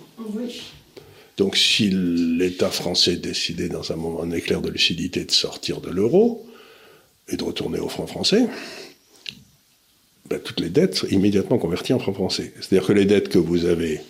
[1.38, 5.89] Donc si l'État français décidait dans un moment un éclair de lucidité de sortir de
[5.89, 6.46] l'euro
[7.30, 8.46] et de retourner au franc français,
[10.30, 12.54] ben, toutes les dettes sont immédiatement converties en francs français.
[12.62, 14.02] C'est-à-dire que les dettes que vous avez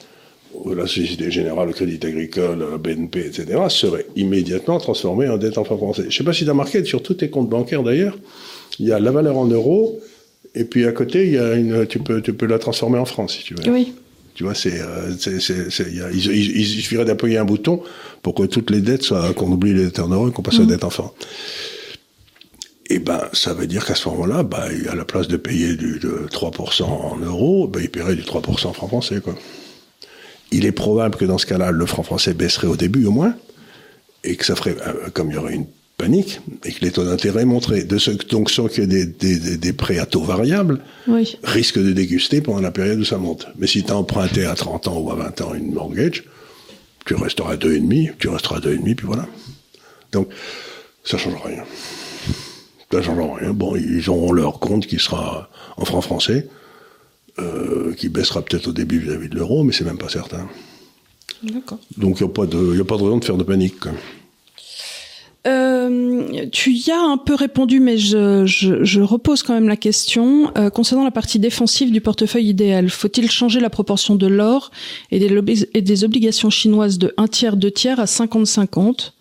[0.53, 5.57] au- la Société Générale, le Crédit Agricole, la BNP, etc., seraient immédiatement transformées en dettes
[5.57, 6.01] en francs français.
[6.03, 8.17] Je ne sais pas si tu as remarqué, sur tous tes comptes bancaires d'ailleurs,
[8.79, 9.99] il y a la valeur en euros,
[10.53, 13.05] et puis à côté, il y a une, tu, peux, tu peux la transformer en
[13.05, 13.71] francs si tu veux.
[13.71, 13.93] Oui.
[14.33, 15.11] Tu vois, c'est, euh,
[16.13, 17.81] il, suffirait d'appuyer un bouton
[18.21, 20.59] pour que toutes les dettes soient, qu'on oublie les dettes en euros et qu'on passe
[20.59, 21.13] aux dettes en francs.
[22.89, 25.99] Et ben, ça veut dire qu'à ce moment-là, bah, à la place de payer du,
[25.99, 29.35] de 3% en euros, ben, il paierait du 3% en francs français, quoi.
[30.51, 33.33] Il est probable que dans ce cas-là, le franc français baisserait au début, au moins,
[34.25, 35.67] et que ça ferait, euh, comme il y aurait une
[36.01, 37.83] panique, et que les taux d'intérêt monteraient.
[37.83, 41.37] De ce, donc, ceux qui ont des, des, des, prêts à taux variables, Oui.
[41.43, 43.47] risque de déguster pendant la période où ça monte.
[43.57, 46.23] Mais si tu as emprunté à 30 ans ou à 20 ans une mortgage,
[47.05, 49.27] tu resteras à 2,5, tu resteras à 2,5, puis voilà.
[50.11, 50.27] Donc,
[51.03, 51.63] ça change rien.
[52.91, 53.53] Ça change rien.
[53.53, 56.47] Bon, ils auront leur compte qui sera en franc français,
[57.39, 60.47] euh, qui baissera peut-être au début vis-à-vis de l'euro, mais c'est même pas certain.
[61.43, 61.79] D'accord.
[61.97, 63.79] Donc, il n'y a, pas de- y a pas de raison de faire de panique.
[63.79, 63.91] quoi.
[66.51, 70.51] Tu y as un peu répondu, mais je, je, je repose quand même la question.
[70.57, 74.71] Euh, concernant la partie défensive du portefeuille idéal, faut-il changer la proportion de l'or
[75.11, 79.11] et des, lobby- et des obligations chinoises de 1 tiers, 2 tiers à 50-50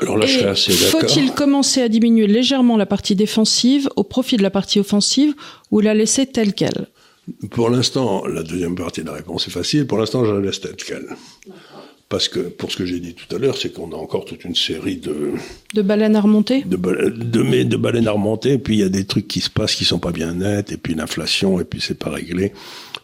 [0.00, 1.00] Alors là, je serais assez d'accord.
[1.08, 5.34] faut-il commencer à diminuer légèrement la partie défensive au profit de la partie offensive
[5.70, 6.86] ou la laisser telle qu'elle?
[7.50, 9.86] Pour l'instant, la deuxième partie de la réponse est facile.
[9.86, 11.06] Pour l'instant, je la laisse telle qu'elle.
[12.12, 14.44] Parce que, pour ce que j'ai dit tout à l'heure, c'est qu'on a encore toute
[14.44, 15.30] une série de,
[15.72, 18.82] De baleine à remonter de, ba- de, mais de baleines à remonter, puis il y
[18.82, 21.64] a des trucs qui se passent qui sont pas bien nets, et puis l'inflation, et
[21.64, 22.52] puis c'est pas réglé,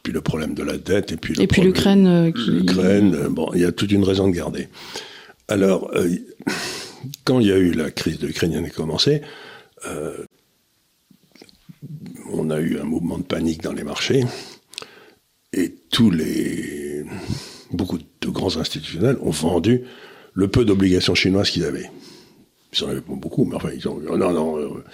[0.03, 2.51] puis le problème de la dette, et puis le Et puis l'Ukraine euh, qui...
[2.51, 4.69] l'Ukraine, euh, bon, il y a toute une raison de garder.
[5.49, 6.11] Alors, euh,
[7.25, 9.23] quand il y a eu la crise de l'Ukraine qui a commencé,
[9.87, 10.19] euh,
[12.31, 14.23] on a eu un mouvement de panique dans les marchés,
[15.55, 17.05] et tous les
[17.73, 19.83] beaucoup de grands institutionnels ont vendu
[20.33, 21.91] le peu d'obligations chinoises qu'ils avaient.
[22.73, 24.85] Ils en avaient pas beaucoup, mais enfin, ils ont, non, non, euh,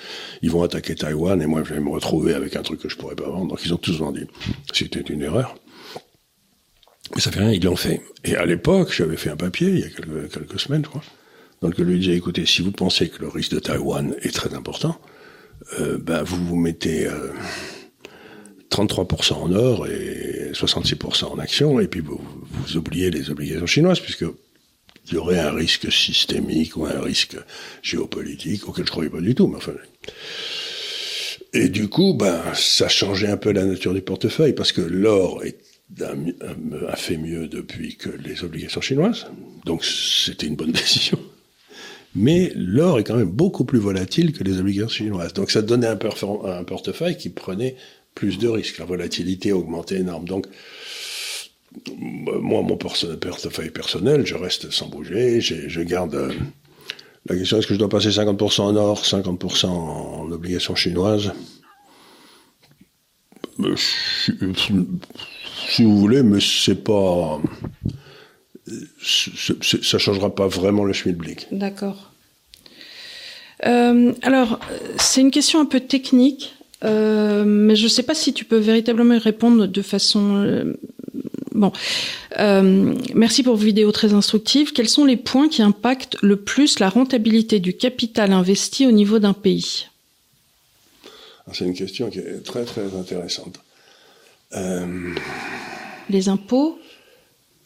[0.42, 2.96] ils vont attaquer Taïwan et moi, je vais me retrouver avec un truc que je
[2.96, 3.48] pourrais pas vendre.
[3.48, 4.28] Donc, ils ont tous vendu.
[4.72, 5.56] C'était une erreur.
[7.14, 8.00] Mais ça fait rien, ils l'ont fait.
[8.24, 11.02] Et à l'époque, j'avais fait un papier, il y a quelques, semaines, je crois,
[11.60, 14.54] dans lequel je disais, écoutez, si vous pensez que le risque de Taïwan est très
[14.54, 14.98] important,
[15.78, 17.28] ben, vous vous mettez euh,
[18.74, 22.20] 33% en or et 66% en actions, et puis vous,
[22.74, 24.24] oubliez les obligations chinoises, puisque
[25.06, 27.36] il y aurait un risque systémique ou un risque
[27.82, 29.74] géopolitique auquel je croyais pas du tout, mais enfin.
[31.52, 35.42] Et du coup, ben, ça changeait un peu la nature du portefeuille, parce que l'or
[36.00, 39.26] a, fait mieux depuis que les obligations chinoises.
[39.64, 41.18] Donc c'était une bonne décision.
[42.16, 45.32] Mais l'or est quand même beaucoup plus volatile que les obligations chinoises.
[45.32, 45.96] Donc ça donnait un
[46.64, 47.76] portefeuille qui prenait
[48.14, 48.78] plus de risques.
[48.78, 50.26] La volatilité augmentait énorme.
[50.26, 50.46] Donc
[51.96, 55.40] moi, mon portefeuille personnel, je reste sans bouger.
[55.40, 56.14] Je garde.
[56.14, 56.32] Euh,
[57.26, 61.32] la question est-ce que je dois passer 50% en or, 50% en obligations chinoises?
[65.68, 67.40] Si vous voulez, mais c'est pas.
[69.00, 71.46] Ça changera pas vraiment le schmilblick.
[71.50, 72.10] D'accord.
[73.64, 74.58] Euh, alors,
[74.98, 78.58] c'est une question un peu technique, euh, mais je ne sais pas si tu peux
[78.58, 80.36] véritablement y répondre de façon.
[80.42, 80.74] Euh,
[81.52, 81.72] bon,
[83.14, 84.72] merci pour vos vidéos très instructives.
[84.72, 89.18] Quels sont les points qui impactent le plus la rentabilité du capital investi au niveau
[89.18, 89.86] d'un pays?
[91.46, 93.60] Ah, C'est une question qui est très très intéressante.
[96.10, 96.78] Les impôts?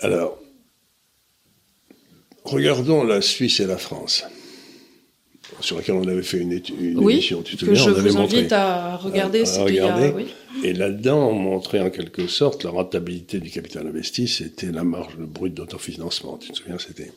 [0.01, 0.39] Alors,
[2.45, 4.25] regardons la Suisse et la France
[5.61, 7.43] sur laquelle on avait fait une, une oui, émission.
[7.43, 9.45] Tu te que je vous invite à regarder.
[10.65, 15.17] Et là-dedans, on montrait en quelque sorte la rentabilité du capital investi, c'était la marge
[15.17, 16.39] brute d'autofinancement.
[16.39, 17.13] Tu te souviens, c'était.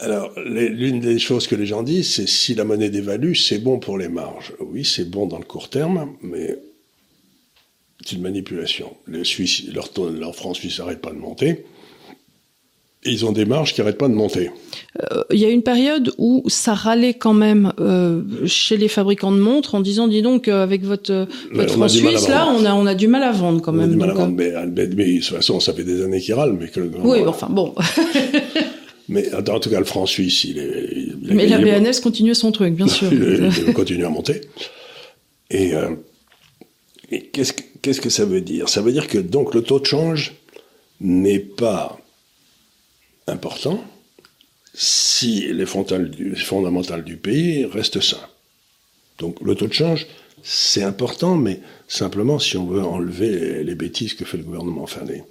[0.00, 3.78] Alors, l'une des choses que les gens disent, c'est si la monnaie dévalue, c'est bon
[3.80, 4.52] pour les marges.
[4.60, 6.56] Oui, c'est bon dans le court terme, mais
[8.04, 8.96] c'est une manipulation.
[9.08, 11.64] Les Suisses, leur, leur franc suisse n'arrête pas de monter
[13.10, 14.50] ils ont des marges qui n'arrêtent pas de monter.
[15.12, 19.32] Euh, il y a une période où ça râlait quand même euh, chez les fabricants
[19.32, 22.74] de montres en disant, dis donc, euh, avec votre, votre franc suisse, là, on a,
[22.74, 23.90] on a du mal à vendre quand même.
[23.90, 26.56] A du mal à vendre, mais, de toute façon, ça fait des années qu'ils râlent.
[26.58, 27.74] Mais que le, oui, enfin bon.
[29.08, 31.34] mais en tout cas, le franc suisse, il est...
[31.34, 33.08] mais la BNS continue son truc, bien sûr.
[33.12, 34.40] il, continue à monter.
[35.50, 35.72] Et,
[37.10, 38.68] et qu'est-ce, que, qu'est-ce que ça veut dire?
[38.68, 40.34] Ça veut dire que donc le taux de change
[41.00, 41.98] n'est pas
[43.28, 43.82] important
[44.74, 48.28] si les fondamentales du pays restent sains.
[49.18, 50.06] Donc le taux de change,
[50.42, 55.04] c'est important, mais simplement si on veut enlever les bêtises que fait le gouvernement fin
[55.04, 55.24] d'année.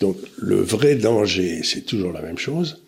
[0.00, 2.82] Donc le vrai danger, c'est toujours la même chose,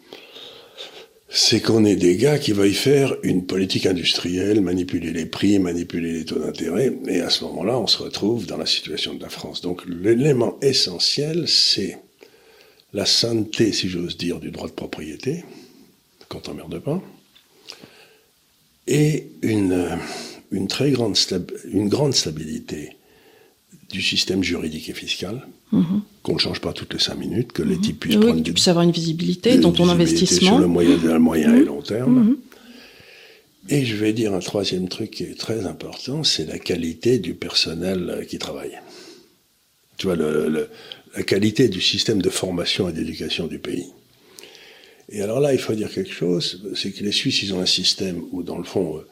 [1.29, 6.13] c'est qu'on ait des gars qui veuillent faire une politique industrielle, manipuler les prix, manipuler
[6.13, 9.29] les taux d'intérêt, et à ce moment-là, on se retrouve dans la situation de la
[9.29, 9.61] France.
[9.61, 11.99] Donc l'élément essentiel, c'est
[12.93, 15.45] la sainteté, si j'ose dire, du droit de propriété,
[16.29, 17.03] quand on meurt de pas,
[18.87, 19.99] et une,
[20.51, 21.17] une très grande,
[21.73, 22.97] une grande stabilité
[23.91, 26.03] du système juridique et fiscal, mhm.
[26.23, 27.81] qu'on ne change pas toutes les cinq minutes, que les mhm.
[27.81, 28.43] types puissent oui, prendre...
[28.43, 30.51] Tu avoir une visibilité dans ton investissement.
[30.51, 31.67] Sur le moyen, moyen et mhm.
[31.67, 32.37] long terme.
[33.69, 37.35] Et je vais dire un troisième truc qui est très important, c'est la qualité du
[37.35, 38.81] personnel qui travaille.
[39.97, 40.69] Tu vois, le,
[41.17, 43.87] la qualité du système de formation et d'éducation du pays.
[45.11, 47.67] Et alors là, il faut dire quelque chose, c'est que les Suisses, ils ont un
[47.67, 49.09] système où, dans le fond, euh,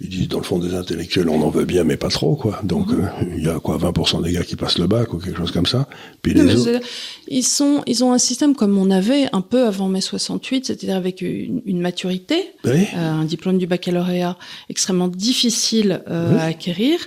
[0.00, 2.60] ils disent, dans le fond, des intellectuels, on en veut bien, mais pas trop, quoi.
[2.62, 3.00] Donc, mhm.
[3.00, 5.50] euh, il y a quoi, 20% des gars qui passent le bac ou quelque chose
[5.50, 5.88] comme ça.
[6.22, 6.80] Puis les autres...
[7.26, 10.96] Ils sont, ils ont un système comme on avait un peu avant mai 68, c'est-à-dire
[10.96, 17.00] avec une, maturité, euh, un diplôme du baccalauréat extrêmement difficile à acquérir,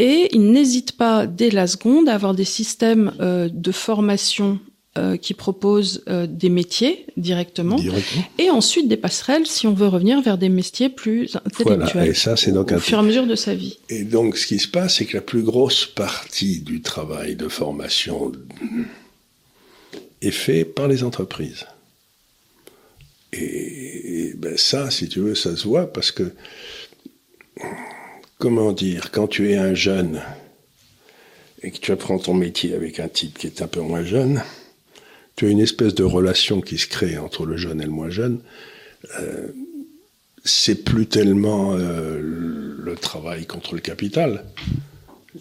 [0.00, 4.58] et ils n'hésitent pas, dès la seconde, à avoir des systèmes euh, de formation
[4.96, 7.76] euh, qui proposent euh, des métiers directement,
[8.38, 11.90] et ensuite des passerelles si on veut revenir vers des métiers plus intellectuels.
[11.92, 13.78] Voilà, et ça, c'est donc au, fur et à mesure de sa vie.
[13.90, 17.48] Et donc, ce qui se passe, c'est que la plus grosse partie du travail de
[17.48, 18.32] formation
[20.22, 21.66] est fait par les entreprises.
[23.34, 26.32] Et, ben ça, si tu veux, ça se voit parce que
[28.40, 30.20] comment dire, quand tu es un jeune
[31.62, 34.42] et que tu apprends ton métier avec un type qui est un peu moins jeune,
[35.36, 38.10] tu as une espèce de relation qui se crée entre le jeune et le moins
[38.10, 38.40] jeune.
[39.20, 39.48] Euh,
[40.42, 42.18] c'est plus tellement euh,
[42.82, 44.44] le travail contre le capital.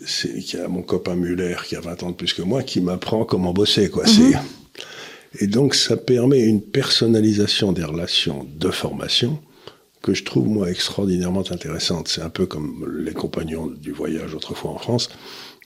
[0.06, 2.64] C'est qu'il y a mon copain Muller qui a 20 ans de plus que moi
[2.64, 4.06] qui m'apprend comment bosser, quoi.
[4.06, 4.40] Mhm.
[5.40, 9.40] Et donc ça permet une personnalisation des relations de formation
[10.02, 12.08] que je trouve moi extraordinairement intéressante.
[12.08, 15.10] C'est un peu comme les compagnons du voyage autrefois en France,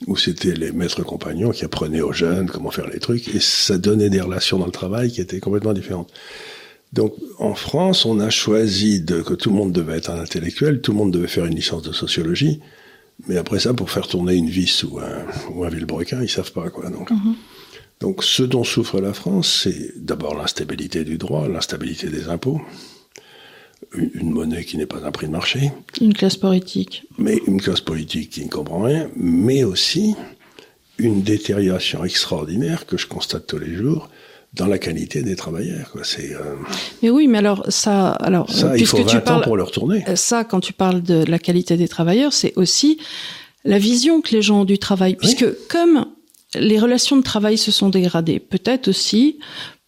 [0.06, 3.78] où c'était les maîtres compagnons qui apprenaient aux jeunes comment faire les trucs, et ça
[3.78, 6.12] donnait des relations dans le travail qui étaient complètement différentes.
[6.92, 10.80] Donc en France, on a choisi de, que tout le monde devait être un intellectuel,
[10.80, 12.60] tout le monde devait faire une licence de sociologie,
[13.28, 16.52] mais après ça, pour faire tourner une vis ou un, ou un vilebrequin, ils savent
[16.52, 16.90] pas quoi.
[16.90, 17.34] Donc, mm-hmm.
[18.00, 22.60] donc ce dont souffre la France, c'est d'abord l'instabilité du droit, l'instabilité des impôts,
[23.92, 25.72] une monnaie qui n'est pas un prix de marché.
[26.00, 27.04] Une classe politique.
[27.18, 30.14] Mais une classe politique qui ne comprend rien, mais aussi
[30.98, 34.08] une détérioration extraordinaire que je constate tous les jours
[34.54, 35.90] dans la qualité des travailleurs.
[35.90, 36.02] Quoi.
[36.04, 36.54] C'est, euh,
[37.02, 39.64] Mais oui, mais alors ça, alors ça, il faut 20 tu ans parles, pour le
[39.64, 40.04] retourner.
[40.14, 42.98] ça, quand tu parles de la qualité des travailleurs, c'est aussi
[43.64, 46.06] la vision que les gens ont du travail, puisque comme
[46.54, 49.38] les relations de travail se sont dégradées, peut-être aussi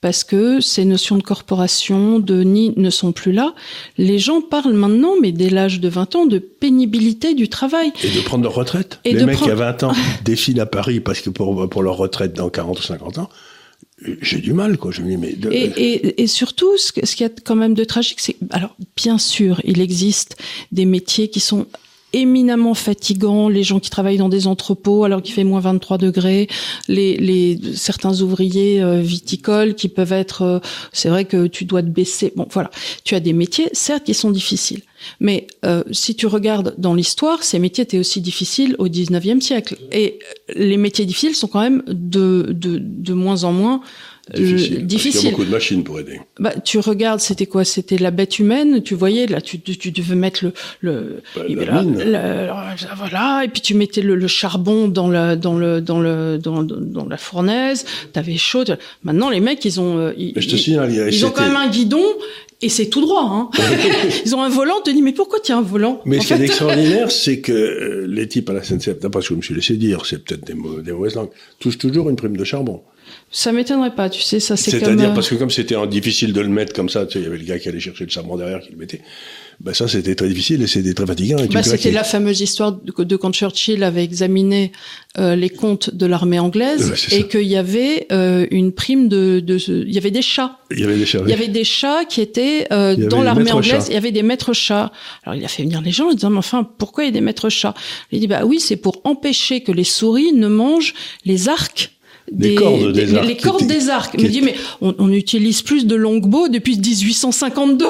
[0.06, 3.56] parce que ces notions de corporation, de nid ne sont plus là.
[3.98, 7.90] Les gens parlent maintenant, mais dès l'âge de 20 ans, de pénibilité du travail.
[8.04, 9.00] Et de prendre leur retraite.
[9.04, 9.92] Et les mecs prendre- à 20 ans
[10.24, 13.28] défilent à Paris parce que pour, pour leur retraite dans 40 ou 50 ans,
[14.22, 14.92] j'ai du mal, quoi.
[14.92, 17.74] Je me dis, mais de- Et, et, et surtout, ce qu'il y a quand même
[17.74, 20.36] de tragique, c'est alors bien sûr, il existe
[20.70, 21.66] des métiers qui sont
[22.12, 26.48] éminemment fatigants, les gens qui travaillent dans des entrepôts alors qu'il fait moins 23 degrés,
[26.88, 30.58] les, les certains ouvriers euh, viticoles qui peuvent être, euh,
[30.92, 32.32] c'est vrai que tu dois te baisser.
[32.36, 32.70] Bon, voilà,
[33.04, 34.82] tu as des métiers certes qui sont difficiles,
[35.20, 39.76] mais euh, si tu regardes dans l'histoire, ces métiers étaient aussi difficiles au 19e siècle,
[39.92, 40.18] et
[40.50, 43.80] euh, les métiers difficiles sont quand même de de, de moins en moins
[44.34, 45.12] euh, difficile.
[45.12, 46.20] Qu'il y a beaucoup de machines pour aider.
[46.40, 47.64] Bah, tu regardes, c'était quoi?
[47.64, 48.82] C'était la bête humaine.
[48.82, 53.42] Tu voyais là, tu, tu, tu devais mettre le, le Bah, il la la- voilà,
[53.44, 57.06] et puis tu mettais le, le charbon dans la dans le dans le dans, dans
[57.06, 57.84] la fournaise.
[58.12, 58.64] T'avais chaud.
[59.04, 61.68] Maintenant, les mecs, ils ont euh, ils, je te signale, il ont quand même un
[61.68, 62.02] guidon
[62.62, 63.22] et c'est tout droit.
[63.30, 63.50] Hein.
[64.24, 64.74] ils ont un volant.
[64.84, 67.40] Tu te dis mais pourquoi tu as un volant Mais ce qui est extraordinaire, c'est
[67.40, 70.04] que euh, les types à la SNCF, d'après ce que je me suis laissé dire,
[70.04, 72.82] c'est peut-être des, des mauvaises langues, touchent toujours une prime de charbon.
[73.30, 74.08] Ça m'étonnerait pas.
[74.10, 74.70] Tu sais, ça c'est.
[74.70, 77.24] C'est-à-dire euh, parce que comme c'était difficile de le mettre comme ça, tu sais, il
[77.24, 79.00] y avait le gars qui allait chercher le charbon derrière qui le mettait.
[79.58, 81.36] Ben ça, c'était très difficile et c'était très fatigant.
[81.48, 81.70] Claquais.
[81.70, 84.70] c'était la fameuse histoire de, de quand Churchill avait examiné
[85.18, 87.16] euh, les comptes de l'armée anglaise Ouais, c'est ça.
[87.16, 90.58] et qu'il y avait euh, une prime de, de, il y avait des chats.
[90.70, 91.30] Il y avait des Il charrettes.
[91.30, 93.70] y avait des chats qui étaient euh, Il dans l'armée anglaise.
[93.84, 93.86] chats.
[93.88, 94.92] Il y avait des maîtres chats.
[95.24, 97.12] Alors il a fait venir les gens en disant mais enfin pourquoi il y a
[97.12, 97.72] des maîtres chats?
[98.12, 100.92] Il dit bah oui c'est pour empêcher que les souris ne mangent
[101.24, 101.92] les arcs.
[102.36, 104.14] Les cordes des arcs les cordes des arcs.
[104.18, 107.84] Il me dit mais on, on utilise plus de longbow depuis 1852.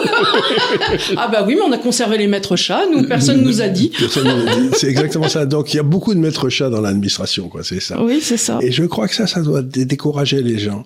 [1.17, 2.83] ah bah oui mais on a conservé les maîtres chats.
[2.93, 3.93] Nous personne nous a dit.
[4.75, 5.47] C'est exactement ça.
[5.47, 7.63] Donc il y a beaucoup de maîtres chats dans l'administration, quoi.
[7.65, 8.01] C'est ça.
[8.03, 8.59] Oui c'est ça.
[8.63, 10.85] Et je crois que ça, ça doit dé- décourager les gens.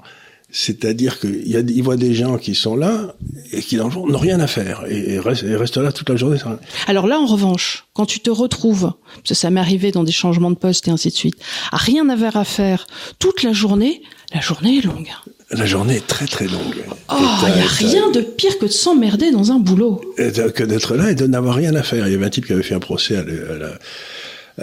[0.52, 3.14] C'est-à-dire qu'ils voient des gens qui sont là
[3.52, 6.08] et qui, dans le fond, n'ont rien à faire et, restent, et restent là toute
[6.08, 6.38] la journée.
[6.86, 10.12] Alors là, en revanche, quand tu te retrouves, parce que ça m'est arrivé dans des
[10.12, 11.34] changements de poste et ainsi de suite,
[11.72, 12.86] à rien avoir à faire
[13.18, 15.08] toute la journée, la journée est longue.
[15.50, 16.76] La journée est très très longue.
[17.10, 17.14] Oh,
[17.48, 20.00] il n'y a rien de pire que de s'emmerder dans un boulot.
[20.16, 22.06] que d'être là et de n'avoir rien à faire.
[22.06, 23.78] Il y avait un type qui avait fait un procès à, la- à la,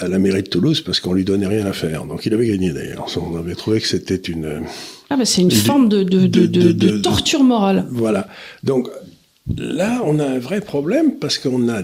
[0.06, 2.06] à la mairie de Toulouse parce qu'on lui donnait rien à faire.
[2.06, 3.06] Donc il avait gagné d'ailleurs.
[3.18, 4.62] On avait trouvé que c'était une...
[5.10, 7.86] Ah bah c'est une forme de, torture morale.
[7.90, 8.28] Voilà.
[8.64, 8.90] Donc
[9.56, 11.82] là, on a un vrai problème parce qu'on a,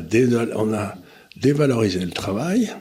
[0.55, 0.95] on a
[1.41, 2.71] dévalorisé le travail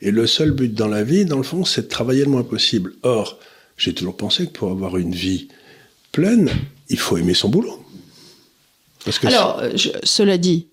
[0.00, 2.42] et le seul but dans la vie, dans le fond, c'est de travailler le moins
[2.42, 2.94] possible.
[3.02, 3.38] Or,
[3.76, 5.48] j'ai toujours pensé que pour avoir une vie
[6.10, 6.50] pleine,
[6.88, 7.84] il faut aimer son boulot.
[9.04, 10.66] Parce que Alors, euh, je- cela dit,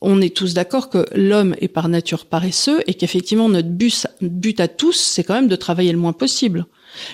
[0.00, 4.60] on est tous d'accord que l'homme est par nature paresseux et qu'effectivement notre but, but
[4.60, 6.66] à tous, c'est quand même de travailler le moins possible.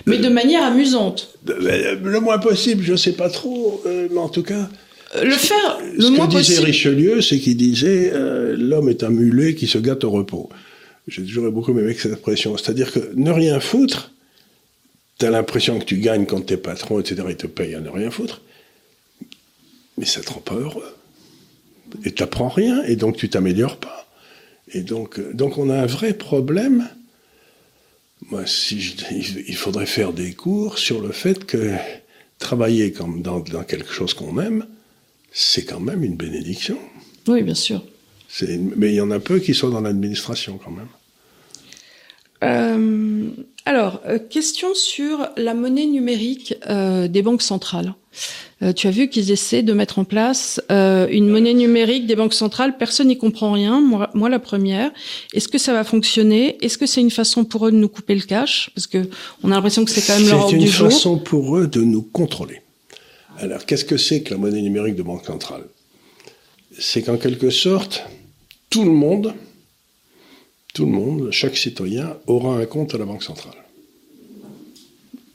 [0.05, 1.33] Mais de manière amusante.
[1.49, 4.69] Euh, Le moins possible, je sais pas trop, euh, mais en tout cas,
[5.15, 6.65] Euh, Le faire le ce moins que disait possible.
[6.67, 10.49] Richelieu, c'est qu'il disait euh, l'homme est un mulet qui se gâte au repos.
[11.07, 14.11] J'ai toujours beaucoup aimé cette expression, c'est-à-dire que ne rien foutre,
[15.17, 17.23] t'as l'impression que tu gagnes quand t'es patron, etc.
[17.29, 18.41] Ils te payent à ne rien foutre,
[19.97, 20.95] mais ça te rend pas heureux.
[22.05, 24.07] Et t'apprends rien, et donc tu t'améliores pas.
[24.71, 26.87] Et donc, donc on a un vrai problème.
[28.31, 28.93] Moi, si je,
[29.47, 31.73] il- faudrait faire des cours sur le fait que
[32.37, 34.65] travailler comme dans, dans quelque chose qu'on aime,
[35.31, 36.77] c'est quand même une bénédiction.
[37.27, 37.83] Oui, bien sûr.
[38.75, 40.87] Mais il y en a peu qui sont dans l'administration quand même.
[42.43, 43.29] Euh,
[43.65, 47.93] alors, euh, question sur la monnaie numérique euh, des banques centrales.
[48.61, 52.15] Euh, tu as vu qu'ils essaient de mettre en place euh, une monnaie numérique des
[52.15, 52.77] banques centrales.
[52.77, 53.79] Personne n'y comprend rien.
[53.79, 54.91] Moi, moi la première.
[55.33, 56.57] Est-ce que ça va fonctionner?
[56.61, 58.71] Est-ce que c'est une façon pour eux de nous couper le cash?
[58.75, 59.09] Parce que
[59.43, 60.89] on a l'impression que c'est quand même leur C'est ordre une du jour.
[60.91, 62.61] façon pour eux de nous contrôler.
[63.37, 65.63] Alors, qu'est-ce que c'est que la monnaie numérique de banque centrale?
[66.77, 68.03] C'est qu'en quelque sorte,
[68.69, 69.33] tout le monde,
[70.73, 73.55] tout le monde, chaque citoyen aura un compte à la banque centrale.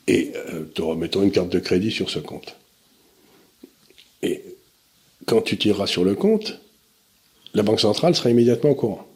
[0.06, 2.56] Et euh, tu auras, mettons, une carte de crédit sur ce compte.
[4.24, 4.42] Et
[5.26, 6.58] quand tu tireras sur le compte,
[7.54, 9.06] la banque centrale sera immédiatement au courant.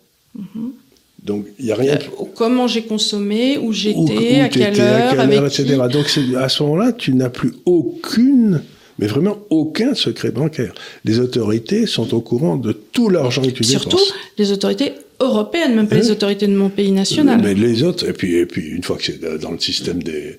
[1.23, 5.19] Donc, il n'y a rien Euh, comment j'ai consommé, où j'étais, où à quelle heure,
[5.19, 5.63] avec qui.
[5.63, 5.81] etc.
[5.91, 6.07] Donc
[6.37, 8.63] à ce moment-là, tu n'as plus aucune,
[8.99, 10.73] mais vraiment aucun secret bancaire.
[11.05, 14.15] Les autorités sont au courant de tout l'argent que tu Surtout dépenses.
[14.39, 17.41] les autorités européennes, même pas Hein les autorités de mon pays national.
[17.43, 20.39] Mais les autres, et puis, et puis une fois que c'est dans le système des...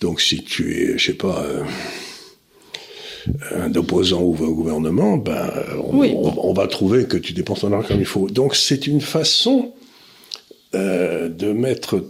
[0.00, 1.62] Donc si tu es, je sais pas, euh,
[3.54, 5.50] un opposant au gouvernement, ben,
[5.82, 8.28] on, on, va trouver que tu dépenses ton argent comme il faut.
[8.28, 9.72] Donc c'est une façon
[10.74, 12.04] euh, de mettre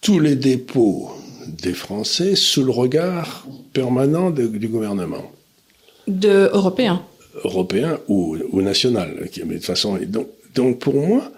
[0.00, 1.10] tous les dépôts
[1.46, 5.30] des Français sous le regard permanent du gouvernement.
[6.06, 7.02] De européen.
[7.44, 9.28] Européen ou, ou national.
[9.44, 11.30] Mais de façon, donc, donc pour moi,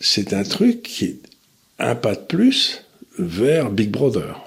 [0.00, 1.18] c'est un truc qui est
[1.78, 2.84] un pas de plus
[3.18, 4.43] vers Big Brother.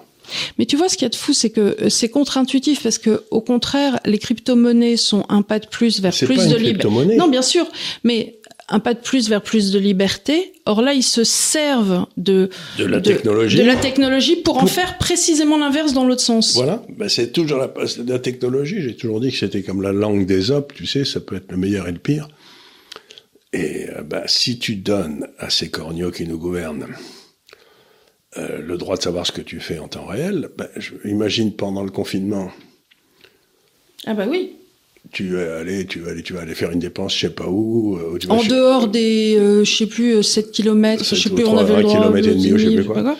[0.57, 2.97] Mais tu vois, ce qu'il y a de fou, c'est que euh, c'est contre-intuitif parce
[2.97, 7.15] que, au contraire, les crypto-monnaies sont un pas de plus vers plus pas de liberté.
[7.15, 7.67] Non, bien sûr,
[8.03, 10.53] mais un pas de plus vers plus de liberté.
[10.65, 14.97] Or là, ils se servent de de la technologie, de la technologie pour, en faire
[14.97, 16.53] précisément l'inverse dans l'autre sens.
[16.55, 17.71] Voilà, ben, c'est toujours la,
[18.05, 18.81] la technologie.
[18.81, 20.65] J'ai toujours dit que c'était comme la langue des hommes.
[20.73, 22.27] Tu sais, ça peut être le meilleur et le pire.
[23.53, 26.87] Et ben, si tu donnes à ces corneaux qui nous gouvernent
[28.37, 31.53] euh, le droit de savoir ce que tu fais en temps réel, ben, je, imagine
[31.53, 32.51] pendant le confinement.
[34.05, 34.55] Ah bah oui.
[35.11, 37.47] Tu vas aller, tu vas aller, tu vas aller faire une dépense, je sais pas
[37.47, 37.97] où.
[37.97, 41.77] Euh, en dehors des, euh, je sais plus, 7 km, je sais plus, on avait
[41.77, 42.11] le droit.
[42.11, 43.01] km et demi, je sais plus quoi.
[43.01, 43.17] quoi.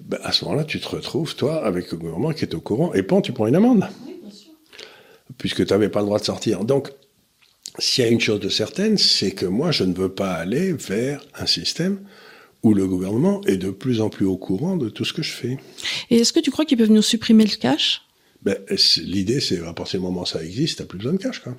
[0.00, 2.92] Ben, à ce moment-là, tu te retrouves, toi, avec le gouvernement qui est au courant,
[2.92, 3.88] et pan, tu prends une amende.
[4.06, 4.52] Oui, bien sûr.
[5.38, 6.64] Puisque tu n'avais pas le droit de sortir.
[6.64, 6.90] Donc,
[7.78, 10.72] s'il y a une chose de certaine, c'est que moi, je ne veux pas aller
[10.74, 12.00] vers un système
[12.62, 15.32] où le gouvernement est de plus en plus au courant de tout ce que je
[15.32, 15.58] fais.
[16.10, 18.02] Et est-ce que tu crois qu'ils peuvent nous supprimer le cash?
[18.42, 18.56] Ben,
[18.98, 21.40] L'idée, c'est à partir du moment où ça existe, tu n'as plus besoin de cash.
[21.40, 21.56] Quoi.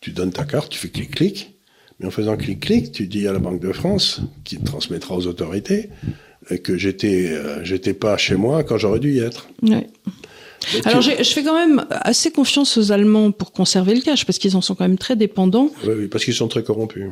[0.00, 1.54] Tu donnes ta carte, tu fais clic-clic,
[1.98, 5.26] mais en faisant clic-clic, tu dis à la Banque de France, qui te transmettra aux
[5.26, 5.90] autorités,
[6.62, 9.48] que j'étais euh, j'étais pas chez moi quand j'aurais dû y être.
[9.62, 9.86] Ouais.
[10.84, 14.56] Alors je fais quand même assez confiance aux Allemands pour conserver le cash, parce qu'ils
[14.56, 15.70] en sont quand même très dépendants.
[15.84, 17.06] Oui, oui parce qu'ils sont très corrompus.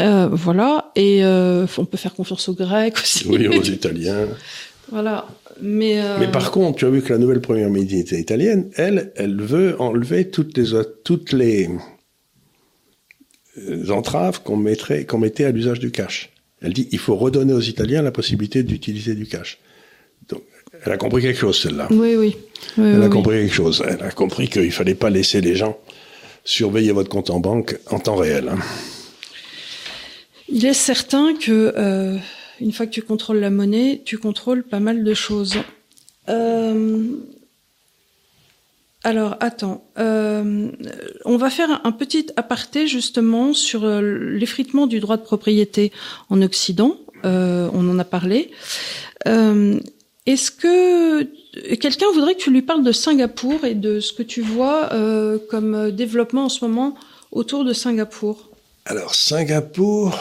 [0.00, 3.26] Euh, voilà, et euh, on peut faire confiance aux Grecs aussi.
[3.28, 4.26] Oui, aux Italiens.
[4.90, 5.26] voilà,
[5.60, 6.00] mais.
[6.00, 6.16] Euh...
[6.18, 9.80] Mais par contre, tu as vu que la nouvelle première ministre italienne, elle, elle veut
[9.80, 10.70] enlever toutes les
[11.04, 11.68] toutes les
[13.90, 16.30] entraves qu'on mettrait qu'on mettait à l'usage du cash.
[16.62, 19.58] Elle dit il faut redonner aux Italiens la possibilité d'utiliser du cash.
[20.28, 20.42] Donc,
[20.84, 21.88] elle a compris quelque chose celle-là.
[21.90, 22.36] Oui, oui.
[22.78, 23.82] oui elle oui, a compris quelque chose.
[23.86, 25.76] Elle a compris qu'il fallait pas laisser les gens
[26.44, 28.48] surveiller votre compte en banque en temps réel.
[28.48, 28.58] Hein.
[30.52, 32.16] Il est certain que euh,
[32.60, 35.54] une fois que tu contrôles la monnaie, tu contrôles pas mal de choses.
[36.28, 37.06] Euh,
[39.04, 39.84] alors, attends.
[39.98, 40.70] Euh,
[41.24, 45.92] on va faire un petit aparté justement sur l'effritement du droit de propriété
[46.30, 46.96] en Occident.
[47.22, 48.50] On en a parlé.
[49.24, 51.22] Est-ce que
[51.76, 54.90] quelqu'un voudrait que tu lui parles de Singapour et de ce que tu vois
[55.48, 56.96] comme développement en ce moment
[57.30, 58.50] autour de Singapour?
[58.86, 60.18] Alors, Singapour,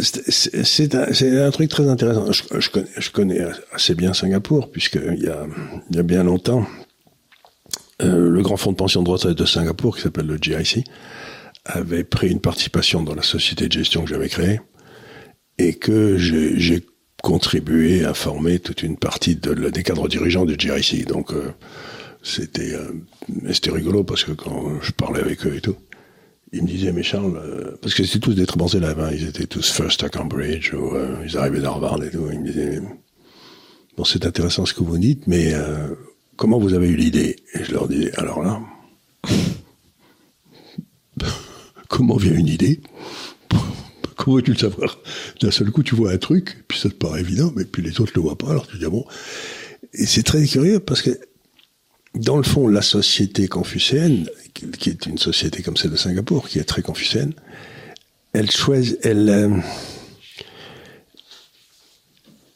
[0.00, 2.30] c'est un, truc très intéressant.
[2.32, 3.40] Je, connais,
[3.72, 5.46] assez bien Singapour, puisqu'il y a,
[5.90, 6.66] il y a bien longtemps,
[8.02, 10.84] euh, le grand fonds de pension de retraite de Singapour, qui s'appelle le GIC,
[11.64, 14.60] avait pris une participation dans la société de gestion que j'avais créée,
[15.58, 16.86] et que j'ai
[17.22, 21.06] contribué à former toute une partie de, des cadres dirigeants du GIC.
[21.06, 21.52] Donc, euh,
[22.22, 22.92] c'était euh,
[23.52, 25.76] c'était rigolo parce que quand je parlais avec eux et tout,
[26.52, 29.10] ils me disaient mais Charles, euh, parce que c'était tous des très bons élèves, hein,
[29.12, 32.46] ils étaient tous first à Cambridge ou euh, ils arrivaient d'Harvard et tout, ils me
[32.46, 32.80] disaient
[33.96, 35.88] bon c'est intéressant ce que vous dites, mais euh,
[36.36, 37.36] comment vous avez eu l'idée?
[37.54, 38.60] Et je leur disais alors là,
[41.88, 42.80] comment vient une idée?
[44.16, 44.98] Comment veux-tu le savoir?
[45.40, 48.00] D'un seul coup, tu vois un truc, puis ça te paraît évident, mais puis les
[48.00, 49.04] autres le voient pas, alors tu dis ah bon?
[49.94, 51.18] Et c'est très curieux parce que
[52.14, 54.28] dans le fond, la société confucéenne,
[54.78, 57.32] qui est une société comme celle de Singapour, qui est très confucéenne,
[58.32, 59.56] elle choisit, elle, euh,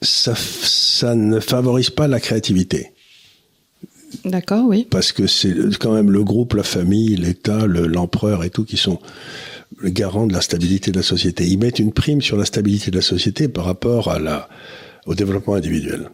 [0.03, 2.93] ça, ça ne favorise pas la créativité.
[4.25, 4.87] D'accord, oui.
[4.91, 8.99] Parce que c'est quand même le groupe, la famille, l'État, l'empereur et tout qui sont
[9.79, 11.47] le garant de la stabilité de la société.
[11.47, 14.49] Ils mettent une prime sur la stabilité de la société par rapport à la,
[15.07, 16.09] au développement individuel.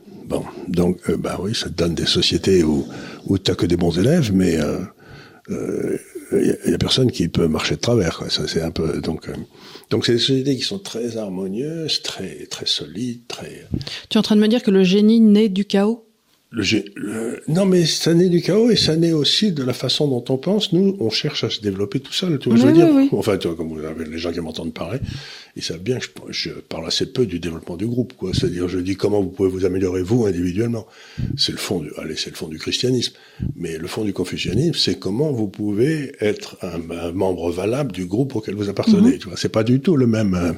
[0.68, 2.86] Donc, euh, bah oui, ça donne des sociétés où,
[3.26, 4.54] où t'as que des bons élèves, mais
[5.48, 5.98] il euh,
[6.32, 8.22] euh, y, a personne qui peut marcher de travers.
[8.30, 9.28] Ça, c'est un peu donc.
[9.28, 9.34] Euh,
[9.90, 13.66] donc, c'est des sociétés qui sont très harmonieuses, très très solides, très.
[14.08, 16.06] Tu es en train de me dire que le génie naît du chaos?
[16.53, 20.22] Le, non, mais ça naît du chaos et ça naît aussi de la façon dont
[20.28, 20.74] on pense.
[20.74, 22.38] Nous, on cherche à se développer tout seul.
[22.38, 22.88] Tu vois, je veux dire.
[23.12, 24.98] Enfin, tu vois, comme vous avez les gens qui m'entendent parler,
[25.57, 28.12] ils savent bien que je, je, parle assez peu du développement du groupe.
[28.12, 28.32] quoi.
[28.34, 30.86] C'est-à-dire, je dis comment vous pouvez vous améliorer vous individuellement.
[31.38, 33.14] C'est le fond du, allez, c'est le fond du christianisme.
[33.57, 38.05] Mais le fond du confucianisme, c'est comment vous pouvez être un, un, membre valable du
[38.05, 39.12] groupe auquel vous appartenez.
[39.12, 39.18] Mm-hmm.
[39.18, 40.34] Tu vois, c'est pas du tout le même.
[40.34, 40.53] Euh...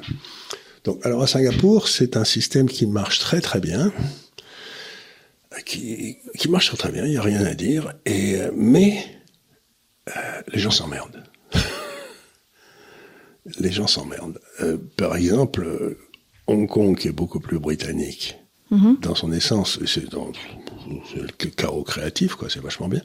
[0.83, 3.93] Donc, alors à Singapour, c'est un système qui marche très très bien
[5.65, 9.05] qui, qui marche très bien, il n'y a rien à dire, et, mais
[10.49, 11.23] les gens s'emmerdent.
[13.59, 14.41] les gens s'emmerdent.
[14.97, 15.97] par exemple,
[16.47, 18.39] Hong Kong, qui est beaucoup plus britannique,
[18.71, 18.99] mhm.
[19.01, 23.03] dans son essence, c'est le chaos créatif, quoi, c'est vachement bien.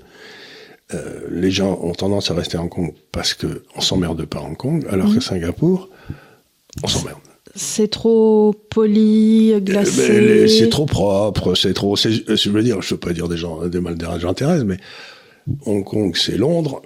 [0.93, 4.39] Euh, les gens ont tendance à rester à Hong Kong parce que on s'emmerde pas
[4.39, 5.21] à Hong Kong, alors que mhm.
[5.21, 5.89] Singapour,
[6.83, 7.19] on s'emmerde.
[7.55, 10.47] C'est trop poli, glacé.
[10.47, 11.95] C'est trop propre, c'est trop.
[11.95, 14.33] Je veux dire, je veux pas dire des gens, des mal des gens
[14.65, 14.77] mais
[15.65, 16.81] Hong Kong, c'est Londres,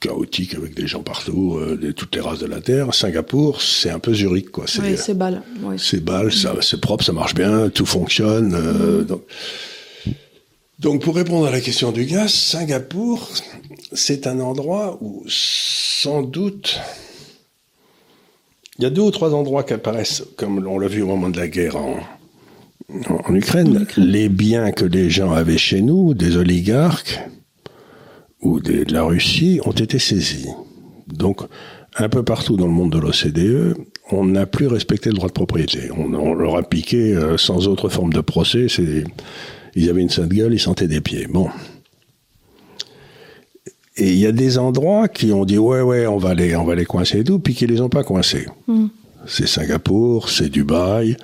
[0.00, 2.94] chaotique avec des gens partout, euh, de toutes les races de la terre.
[2.94, 4.64] Singapour, c'est un peu Zurich, quoi.
[4.66, 5.42] C'est c'est balle.
[5.78, 8.54] C'est balle, ça, c'est propre, ça marche bien, tout fonctionne.
[8.54, 9.22] Euh, donc,
[10.78, 13.30] donc, pour répondre à la question du gaz, Singapour,
[13.92, 16.78] c'est un endroit où, sans doute,
[18.78, 21.30] il y a deux ou trois endroits qui apparaissent, comme on l'a vu au moment
[21.30, 21.96] de la guerre en,
[23.08, 27.20] en, Ukraine, les biens que les gens avaient chez nous, des oligarques,
[28.42, 30.48] ou de la Russie ont été saisis.
[31.06, 31.40] Donc,
[31.96, 33.76] un peu partout dans le monde de l'OCDE,
[34.10, 35.90] on n'a plus respecté le droit de propriété.
[35.96, 38.66] On, leur a piqué euh, sans autre forme de procès.
[39.74, 41.26] ils avaient une sainte gueule, ils sentaient des pieds.
[41.26, 41.48] Bon.
[43.98, 46.64] Et il y a des endroits qui ont dit ouais ouais on va les on
[46.64, 48.46] va les coincer et tout, puis qui les ont pas coincés.
[48.66, 48.88] Hmm.
[49.26, 51.16] C'est Singapour, c'est Dubaï,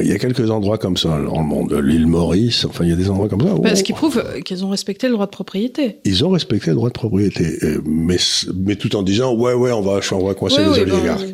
[0.00, 2.92] il y a quelques endroits comme ça dans le monde, l'île Maurice, enfin il y
[2.92, 3.54] a des endroits comme ça.
[3.58, 5.98] Bah, ce qui prouve qu'ils ont respecté le droit de propriété.
[6.04, 8.16] Ils ont respecté le droit de propriété, euh, mais,
[8.54, 11.26] mais tout en disant ouais ouais on va, on va coincer les bah, oligarques.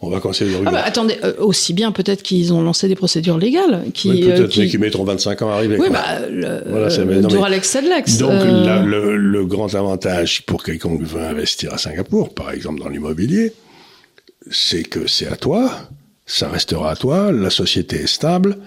[0.00, 0.74] on va coincer les oligarques.
[0.76, 3.84] Ah bah, attendez, euh, aussi bien peut-être qu'ils ont lancé des procédures légales.
[3.92, 4.68] Qui, peut-être qui...
[4.68, 5.76] qu'ils mettront 25 ans à arriver.
[5.78, 8.18] Oui, bah, le, voilà, c'est, Alex Sedlex.
[8.18, 12.88] Donc le, le grand avantage pour quelqu'un qui veut investir à Singapour, par exemple dans
[12.88, 13.52] l'immobilier,
[14.50, 15.70] c'est que c'est à toi
[16.26, 18.58] ça restera à toi, la société est stable,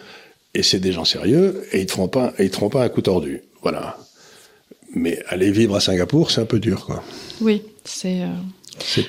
[0.53, 2.83] et c'est des gens sérieux, et ils te feront pas, et ils te feront pas
[2.83, 3.41] un coup tordu.
[3.61, 3.97] Voilà.
[4.95, 7.03] Mais aller vivre à Singapour, c'est un peu dur, quoi.
[7.41, 8.21] Oui, c'est.
[8.23, 8.27] Euh...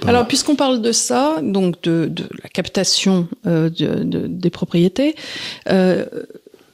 [0.07, 5.15] Alors, puisqu'on parle de ça, donc de, de la captation euh, de, de, des propriétés,
[5.69, 6.05] euh,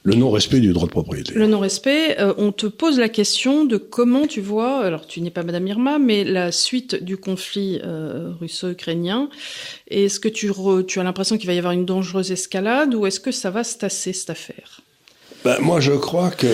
[0.07, 1.33] le non-respect du droit de propriété.
[1.33, 5.31] Le non-respect, euh, on te pose la question de comment tu vois, alors tu n'es
[5.31, 9.27] pas Madame Irma, mais la suite du conflit euh, russo-ukrainien.
[9.89, 10.49] Est-ce que tu,
[10.87, 13.65] tu as l'impression qu'il va y avoir une dangereuse escalade ou est-ce que ça va
[13.65, 14.79] se tasser cette affaire?
[15.43, 16.47] Ben, Moi je crois que...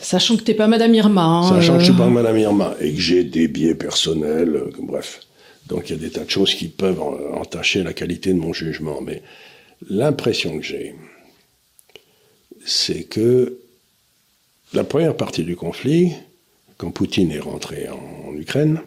[0.00, 1.22] Sachant que tu n'es pas Madame Irma.
[1.22, 2.10] Hein, Sachant que je suis pas euh.
[2.10, 5.20] Madame Irma et que j'ai des biais personnels, bref.
[5.68, 8.52] Donc il y a des tas de choses qui peuvent entacher la qualité de mon
[8.52, 9.00] jugement.
[9.00, 9.22] Mais
[9.88, 10.96] l'impression que j'ai,
[12.64, 13.58] c'est que
[14.72, 16.12] la première partie du conflit,
[16.78, 18.80] quand Poutine est rentré en, Ukraine,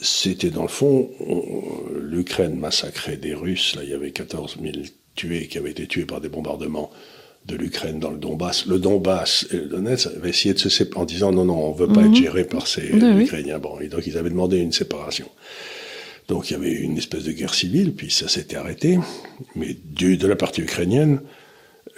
[0.00, 1.08] c'était dans le fond,
[2.00, 4.74] l'Ukraine massacrait des Russes, là il y avait 14 000
[5.14, 6.90] tués qui avaient été tués par des bombardements
[7.46, 8.66] de l'Ukraine dans le Donbass.
[8.66, 11.72] Le Donbass et le Donetsk avaient essayé de se séparer en disant non, non, on
[11.72, 12.16] veut pas être mhm.
[12.16, 13.58] géré par ces Ukrainiens.
[13.58, 15.28] Bon, et donc ils avaient demandé une séparation.
[16.26, 18.98] Donc il y avait une espèce de guerre civile, puis ça s'était arrêté.
[19.54, 21.20] Mais du, de la partie ukrainienne,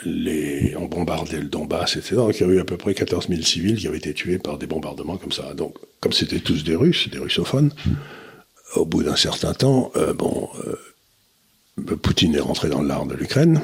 [0.05, 2.17] les, on bombardait le Donbass, etc.
[2.17, 4.39] Donc il y a eu à peu près 14 000 civils qui avaient été tués
[4.39, 5.55] par des bombardements comme ça.
[5.55, 7.73] Donc, comme c'était tous des Russes, des russophones,
[8.75, 13.61] au bout d'un certain temps, euh, bon, euh, Poutine est rentré dans l'art de l'Ukraine,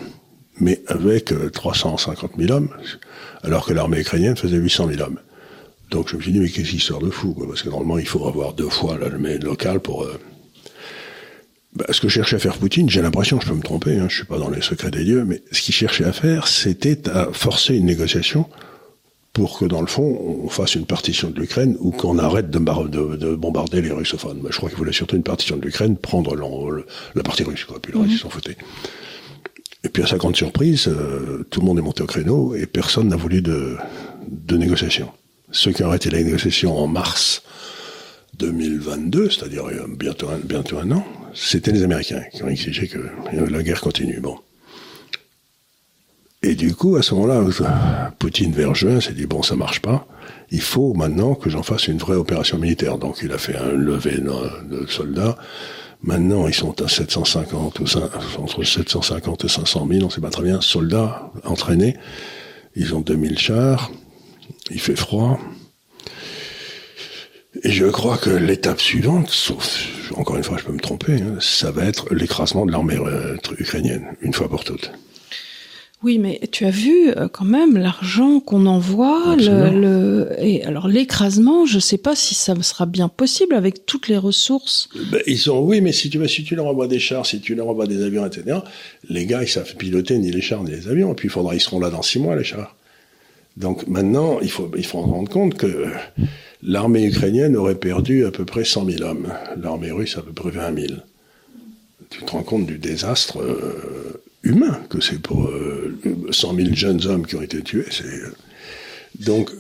[0.61, 2.69] mais avec 350 euh, 000 hommes,
[3.43, 5.19] alors que l'armée ukrainienne faisait 800 000 hommes.
[5.91, 7.99] Donc je me suis dit, mais qu'est-ce qui sort de fou quoi, Parce que normalement,
[7.99, 10.07] il faut avoir deux fois l'armée locale pour
[11.75, 14.17] bah, ce que cherchait à faire Poutine, j'ai l'impression, je peux me tromper, hein, je
[14.17, 17.29] suis pas dans les secrets des dieux, mais ce qu'il cherchait à faire, c'était à
[17.33, 18.47] forcer une négociation
[19.33, 22.59] pour que, dans le fond, on fasse une partition de l'Ukraine ou qu'on arrête de,
[22.59, 24.41] de, bombarder les russophones.
[24.43, 26.37] Mais je crois qu'il voulait surtout une partition de l'Ukraine, prendre
[27.15, 28.17] la partie russe, quoi, puis le reste, mhm.
[28.17, 28.59] ils s'en foutaient.
[29.85, 32.67] Et puis, à sa grande surprise, euh, tout le monde est monté au créneau et
[32.67, 33.77] personne n'a voulu de,
[34.29, 35.11] de négociation.
[35.51, 37.43] Ceux qui ont arrêté la négociation en mars
[38.43, 39.65] 2022, c'est-à-dire
[39.99, 42.99] bientôt bientôt un an, c'était les Américains qui ont exigé que
[43.33, 44.21] la guerre continue.
[44.21, 44.37] Bon.
[46.43, 50.07] Et du coup, à ce moment-là, Poutine vers juin s'est dit bon, ça marche pas.
[50.51, 52.99] Il faut maintenant que j'en fasse une vraie opération militaire.
[52.99, 55.39] Donc, il a fait un levé de soldats.
[56.03, 57.85] Maintenant, ils sont à 750 ou
[58.43, 61.97] entre 750 et 500 000, on sait pas très bien, soldats entraînés.
[62.75, 63.93] Ils ont 2000 chars.
[64.71, 65.39] Il fait froid.
[67.63, 71.37] Et je crois que l'étape suivante, sauf, encore une fois, je peux me tromper, hein,
[71.41, 74.91] ça va être l'écrasement de l'armée euh, ukrainienne, une fois pour toutes.
[76.03, 80.89] Oui, mais tu as vu euh, quand même l'argent qu'on envoie, le, le, et alors
[80.89, 84.89] l'écrasement, je sais pas si ça sera bien possible avec toutes les ressources.
[85.13, 87.55] Ben, ils sont, oui, mais si tu si tu leur envoies des chars, si tu
[87.55, 88.59] leur envoies des avions, etc.,
[89.09, 91.55] les gars, ils savent piloter ni les chars ni les avions, et puis il faudra,
[91.55, 92.75] ils seront là dans six mois, les chars.
[93.57, 95.87] Donc maintenant, il faut, il faut en rendre compte que
[96.63, 100.51] l'armée ukrainienne aurait perdu à peu près 100 000 hommes, l'armée russe à peu près
[100.51, 101.01] 20 000.
[102.11, 105.99] Tu te rends compte du désastre euh, humain que c'est pour euh,
[106.31, 107.87] 100 000 jeunes hommes qui ont été tués.
[108.05, 108.29] Euh,
[109.19, 109.51] donc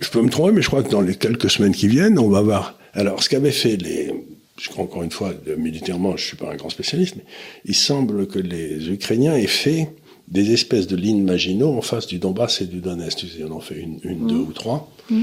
[0.00, 2.28] je peux me tromper, mais je crois que dans les quelques semaines qui viennent, on
[2.28, 2.78] va voir.
[2.92, 4.12] Alors, ce qu'avaient fait les,
[4.60, 7.24] je crois encore une fois, militairement, je suis pas un grand spécialiste, mais
[7.64, 9.88] il semble que les Ukrainiens aient fait
[10.28, 13.24] des espèces de lignes Maginot en face du Donbass et du Donetsk.
[13.48, 14.28] On en fait une, une mmh.
[14.28, 14.92] deux ou trois.
[15.08, 15.22] Mmh.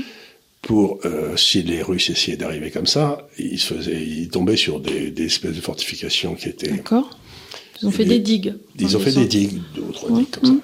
[0.63, 5.11] Pour, euh, si les Russes essayaient d'arriver comme ça, ils, faisaient, ils tombaient sur des,
[5.11, 6.71] des espèces de fortifications qui étaient.
[6.71, 7.19] D'accord.
[7.81, 8.55] Ils ont fait des digues.
[8.79, 10.55] Ils ont fait des digues, deux ou trois digues comme ça.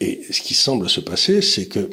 [0.00, 1.90] Et ce qui semble se passer, c'est que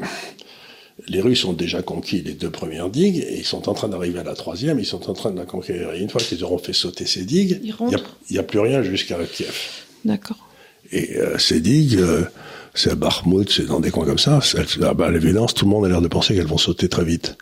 [1.07, 4.19] les Russes ont déjà conquis les deux premières digues et ils sont en train d'arriver
[4.19, 5.93] à la troisième, ils sont en train de la conquérir.
[5.93, 8.83] Et une fois qu'ils auront fait sauter ces digues, il n'y a, a, plus rien
[8.83, 9.53] jusqu'à Kiev.
[10.05, 10.37] D'accord.
[10.91, 12.23] Et euh, ces digues, euh,
[12.73, 15.89] c'est à Bakhmut, c'est dans des coins comme ça, à l'évidence, tout le monde a
[15.89, 17.37] l'air de penser qu'elles vont sauter très vite.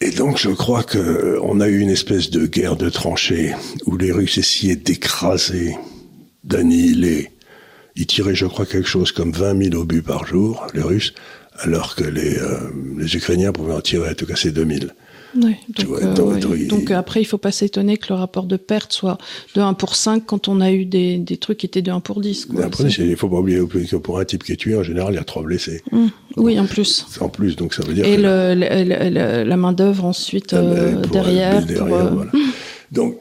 [0.00, 3.96] Et donc je crois que on a eu une espèce de guerre de tranchées où
[3.96, 5.76] les Russes essayaient d'écraser,
[6.44, 7.32] d'annihiler.
[7.96, 11.14] Ils tiraient, je crois, quelque chose comme 20 000 obus par jour, les Russes,
[11.58, 12.70] alors que les, euh,
[13.12, 14.94] Ukrainiens pouvaient en tirer à tout casser 2000.
[15.36, 16.66] Oui, donc, vois, euh, donc, oui.
[16.66, 19.18] donc, après, il faut pas s'étonner que le rapport de perte soit
[19.54, 22.00] de 1 pour 5 quand on a eu des, des trucs qui étaient de 1
[22.00, 22.46] pour 10.
[22.46, 22.64] Quoi.
[22.64, 25.16] Après, il faut pas oublier que pour un type qui est tué, en général, il
[25.16, 25.82] y a trois blessés.
[25.92, 26.06] Mmh.
[26.36, 27.06] Oui, en plus.
[27.20, 28.04] En plus, donc ça veut dire.
[28.04, 31.64] Et le, le, le, la main d'œuvre ensuite euh, pour, derrière.
[31.64, 32.10] derrière pour, euh...
[32.10, 32.30] voilà.
[32.90, 33.18] Donc,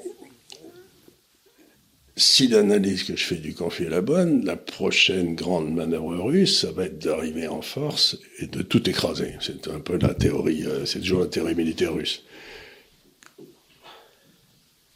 [2.18, 6.61] si l'analyse que je fais du conflit est la bonne, la prochaine grande manœuvre russe,
[6.61, 9.36] ça va être d'arriver en force et de tout écraser.
[9.39, 12.24] C'est un peu la théorie, euh, c'est toujours la théorie militaire russe.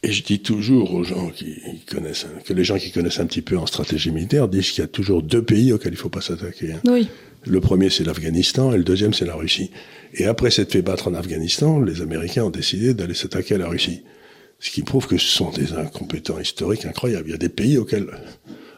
[0.04, 3.44] Et je dis toujours aux gens qui connaissent, que les gens qui connaissent un petit
[3.44, 6.10] peu en stratégie militaire disent qu'il y a toujours deux pays auxquels il ne faut
[6.10, 6.74] pas s'attaquer.
[6.74, 6.82] Hein.
[6.86, 7.08] Oui.
[7.46, 9.70] Le premier, c'est l'Afghanistan, et le deuxième, c'est la Russie.
[10.16, 13.68] Et après s'être fait battre en Afghanistan, les Américains ont décidé d'aller s'attaquer à la
[13.68, 14.02] Russie.
[14.62, 17.30] Ce qui prouve que ce sont des incompétents historiques incroyables.
[17.30, 18.08] Il y a des pays auxquels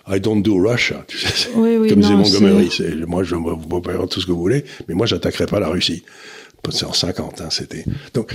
[0.08, 2.70] I don't do Russia, tu sais, oui, oui, comme disait Montgomery.
[3.06, 6.04] Moi, je vous pouvez tout ce que vous voulez, mais moi, j'attaquerai pas la Russie.
[6.70, 7.86] C'est en 50, hein, c'était.
[8.14, 8.34] Donc,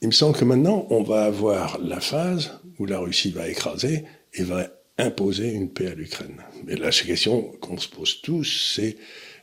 [0.00, 4.04] il me semble que maintenant, on va avoir la phase où la Russie va écraser
[4.34, 4.68] et va
[4.98, 6.42] imposer une paix à l'Ukraine.
[6.66, 8.96] Mais la question qu'on se pose tous, c'est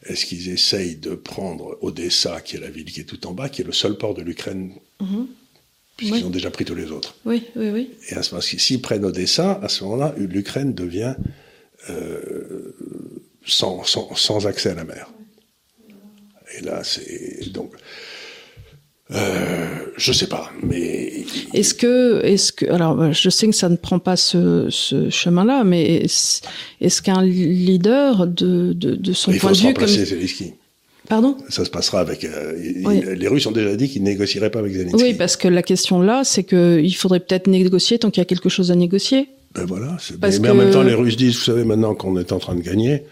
[0.03, 3.49] est-ce qu'ils essayent de prendre Odessa, qui est la ville qui est tout en bas,
[3.49, 4.73] qui est le seul port de l'Ukraine?
[5.01, 5.25] Mm -hmm
[5.97, 6.23] puisqu'ils oui.
[6.23, 7.15] ont déjà pris tous les autres.
[7.25, 7.91] Oui, oui, oui.
[8.09, 11.15] Et à ce moment s'ils prennent Odessa, à ce moment-là, l'Ukraine devient
[11.89, 12.75] euh,
[13.45, 15.11] sans, sans, sans, accès à la mer.
[16.57, 17.73] Et là, c'est donc.
[19.11, 23.75] Euh, je sais pas, mais est-ce que, est-ce que, alors, je sais que ça ne
[23.75, 26.41] prend pas ce, ce chemin-là, mais est-ce,
[26.81, 30.55] est qu'un leader de, de, de son il point de vue, comme Zelensky.
[31.07, 32.23] Pardon Ça se passera avec.
[32.23, 32.53] Euh,
[32.85, 33.03] oui.
[33.15, 35.01] Les Russes ont déjà dit qu'ils négocieraient pas avec Zelensky.
[35.01, 38.25] Oui, parce que la question là, c'est qu'il faudrait peut-être négocier tant qu'il y a
[38.25, 39.29] quelque chose à négocier.
[39.53, 39.97] Ben voilà.
[40.21, 42.55] Mais, mais, en même temps, les Russes disent, vous savez, maintenant qu'on est en train
[42.55, 43.03] de gagner,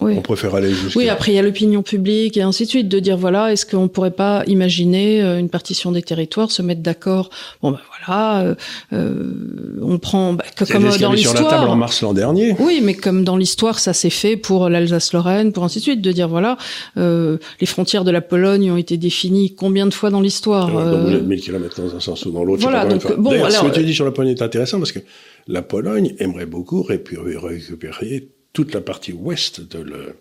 [0.00, 0.14] oui.
[0.18, 0.98] On préfère aller jusqu'à...
[0.98, 3.64] Oui, après il y a l'opinion publique et ainsi de suite, de dire voilà, est-ce
[3.64, 7.30] qu'on pourrait pas imaginer euh, une partition des territoires, se mettre d'accord?
[7.62, 8.54] Bon ben voilà, euh,
[8.92, 11.36] euh, on prend bah, que, comme dans l'histoire.
[11.36, 12.54] sur la table en mars l'an dernier.
[12.58, 16.12] Oui, mais comme dans l'histoire, ça s'est fait pour l'Alsace-Lorraine, pour ainsi de suite, de
[16.12, 16.58] dire voilà,
[16.98, 21.12] euh, les frontières de la Pologne ont été définies combien de fois dans l'histoire vous
[21.12, 22.60] êtes 1000 km dans un sens ou dans l'autre.
[22.60, 25.00] Voilà, donc bon, alors, ce que tu dis sur la Pologne est intéressant parce que
[25.48, 30.14] la Pologne aimerait beaucoup récupérer toute la partie ouest de,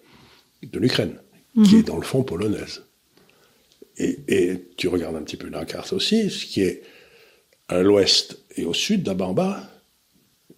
[0.78, 1.16] l'Ukraine,
[1.64, 2.84] qui est dans le fond polonaise.
[3.96, 6.84] Et, et, tu regardes un petit peu la carte aussi, ce qui est
[7.70, 9.72] à l'ouest et au sud d'Abamba,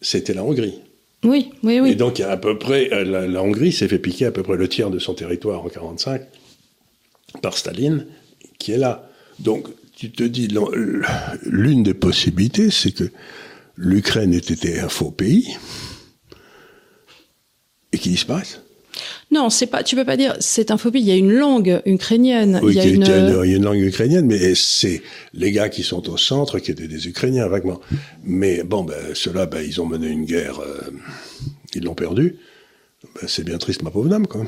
[0.02, 0.80] c'était la Hongrie.
[1.24, 1.92] Oui, oui, oui.
[1.92, 4.68] Et donc, à peu près, la, la Hongrie s'est fait piquer à peu près le
[4.68, 6.24] tiers de son territoire en 45
[7.44, 8.08] par Staline,
[8.58, 9.08] qui est là.
[9.38, 10.48] Donc, tu te dis,
[11.44, 13.12] l'une des possibilités, c'est que
[13.76, 15.48] l'Ukraine ait été un faux pays,
[17.92, 18.62] et qui disparaissent.
[19.30, 19.84] Non, c'est pas.
[19.84, 20.36] Tu peux pas dire.
[20.40, 21.00] C'est un phobie.
[21.00, 22.60] Il y a une langue ukrainienne.
[22.64, 23.04] Oui, il y a, une...
[23.04, 23.42] une...
[23.44, 25.02] il y a une langue ukrainienne, mais c'est
[25.34, 27.80] les gars qui sont au centre qui étaient des Ukrainiens vaguement.
[28.24, 30.60] Mais bon, ben ceux-là, ben, ils ont mené une guerre.
[30.60, 30.92] Euh,
[31.76, 32.38] ils l'ont perdue.
[33.16, 34.46] Ben, c'est bien triste, ma pauvre dame, quoi.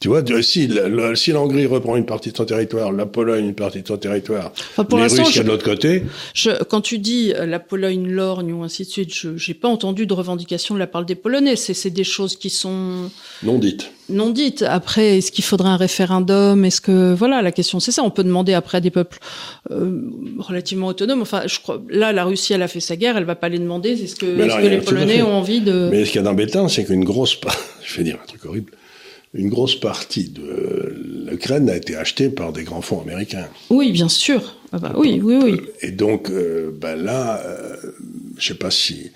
[0.00, 0.70] Tu vois, si,
[1.14, 4.50] si l'Hongrie reprend une partie de son territoire, la Pologne une partie de son territoire,
[4.70, 6.04] enfin, pour les Russes de l'autre côté.
[6.32, 9.68] Je, quand tu dis euh, la Pologne, l'Orgne ou ainsi de suite, je j'ai pas
[9.68, 11.54] entendu de revendication de la part des Polonais.
[11.54, 13.10] C'est des choses qui sont
[13.42, 13.90] non dites.
[14.08, 14.62] Non dites.
[14.62, 16.64] Après, est-ce qu'il faudrait un référendum?
[16.64, 18.02] Est-ce que voilà, la question c'est ça.
[18.02, 19.18] On peut demander après à des peuples
[19.70, 20.00] euh,
[20.38, 21.20] relativement autonomes.
[21.20, 23.58] Enfin, je crois là, la Russie, elle a fait sa guerre, elle va pas les
[23.58, 23.90] demander.
[24.02, 26.26] Est-ce que, est -ce que les Polonais ont envie de Mais ce qu'il y a
[26.26, 27.38] d'embêtant, c'est qu'une grosse,
[27.84, 28.72] je vais dire un truc horrible
[29.32, 33.48] une grosse partie de l'Ukraine a été achetée par des grands fonds américains.
[33.70, 34.56] Oui, bien sûr.
[34.72, 35.60] Ah bah, oui, oui, oui.
[35.82, 37.76] Et donc, euh, ben là, euh,
[38.38, 39.10] je sais pas si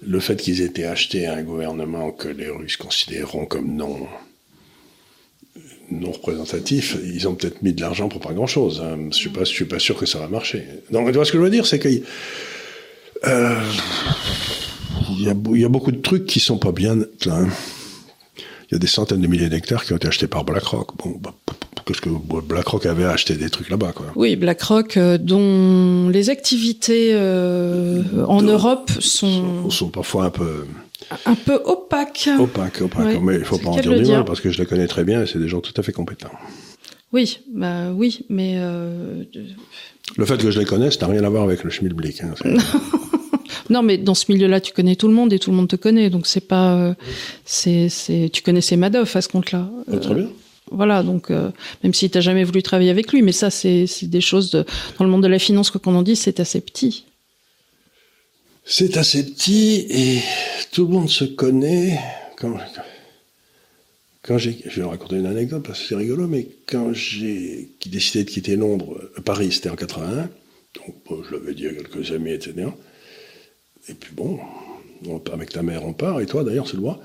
[0.00, 4.06] le fait qu'ils aient été achetés à un gouvernement que les Russes considéreront comme non
[5.90, 8.82] non représentatif, ils ont peut-être mis de l'argent pour pas grand-chose.
[8.82, 8.98] Hein.
[9.10, 10.64] Je suis pas, je suis pas sûr que ça va marcher.
[10.90, 11.88] Donc, ce que je veux dire, c'est que
[13.26, 13.60] euh,
[15.10, 16.96] il y, a, y a beaucoup de trucs qui sont pas bien.
[17.26, 17.44] Là,
[18.72, 20.96] il y a des centaines de milliers d'hectares qui ont été achetés par BlackRock.
[20.96, 21.34] Bon, bah,
[21.84, 24.06] qu'est-ce que BlackRock avait acheté des trucs là-bas, quoi.
[24.16, 29.68] Oui, BlackRock, euh, dont les activités euh, en Europe sont...
[29.68, 29.90] sont...
[29.90, 30.64] parfois un peu
[31.26, 32.30] un peu opaques.
[32.38, 33.20] Opaques, opaques.
[33.20, 35.24] mais il faut pas en dire du mal parce que je les connais très bien
[35.24, 36.30] et c'est des gens tout à fait compétents.
[37.12, 39.24] Oui, bah oui, mais euh...
[40.16, 42.22] le fait que je les connaisse n'a rien à voir avec le schmilblick.
[42.22, 42.32] Hein,
[43.70, 45.76] Non, mais dans ce milieu-là, tu connais tout le monde et tout le monde te
[45.76, 46.94] connaît, donc c'est pas, euh,
[47.44, 49.68] c'est, c'est, tu connaissais Madoff à ce compte-là.
[49.92, 50.28] Ah, très bien.
[50.70, 51.50] Voilà, donc euh,
[51.82, 54.50] même si tu n'as jamais voulu travailler avec lui, mais ça, c'est, c'est des choses
[54.50, 54.64] de,
[54.98, 57.04] dans le monde de la finance, quoi qu'on en dise, c'est assez petit.
[58.64, 60.20] C'est assez petit et
[60.70, 61.98] tout le monde se connaît.
[62.36, 62.56] Quand,
[64.22, 68.24] quand j'ai, je vais raconter une anecdote parce que c'est rigolo, mais quand j'ai décidé
[68.24, 70.30] de quitter Londres, euh, Paris, c'était en 81,
[70.74, 72.68] donc je l'avais dit à quelques amis, etc.
[73.88, 74.38] Et puis bon,
[75.32, 77.00] avec ta mère on part, et toi d'ailleurs c'est le droit,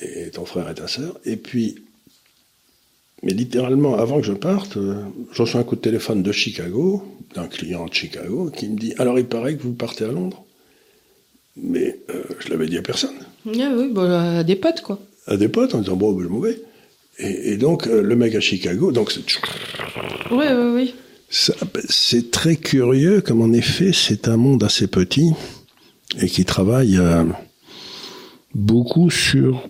[0.00, 1.18] et ton frère et ta sœur.
[1.24, 1.76] Et puis,
[3.22, 4.94] mais littéralement, avant que je parte, euh,
[5.32, 7.02] je reçois un coup de téléphone de Chicago,
[7.34, 10.44] d'un client de Chicago, qui me dit Alors il paraît que vous partez à Londres.
[11.56, 13.14] Mais euh, je l'avais dit à personne.
[13.46, 14.98] Ah oui, bah, à des potes quoi.
[15.26, 16.60] À des potes en disant Bon, ben, je m'en vais.
[17.18, 19.22] Et, donc, euh, le mec à Chicago, donc c'est.
[20.30, 20.94] Oui, oui, oui.
[21.30, 25.32] C'est très curieux, comme en effet, c'est un monde assez petit
[26.20, 27.24] et qui travaille euh,
[28.54, 29.68] beaucoup sur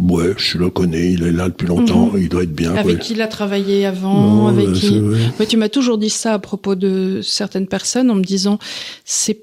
[0.00, 2.22] Ouais, je le connais, il est là depuis longtemps, mhm.
[2.22, 2.74] il doit être bien.
[2.74, 5.00] Avec qui il a travaillé avant, avec qui.
[5.48, 8.58] tu m'as toujours dit ça à propos de certaines personnes en me disant,
[9.04, 9.40] c'est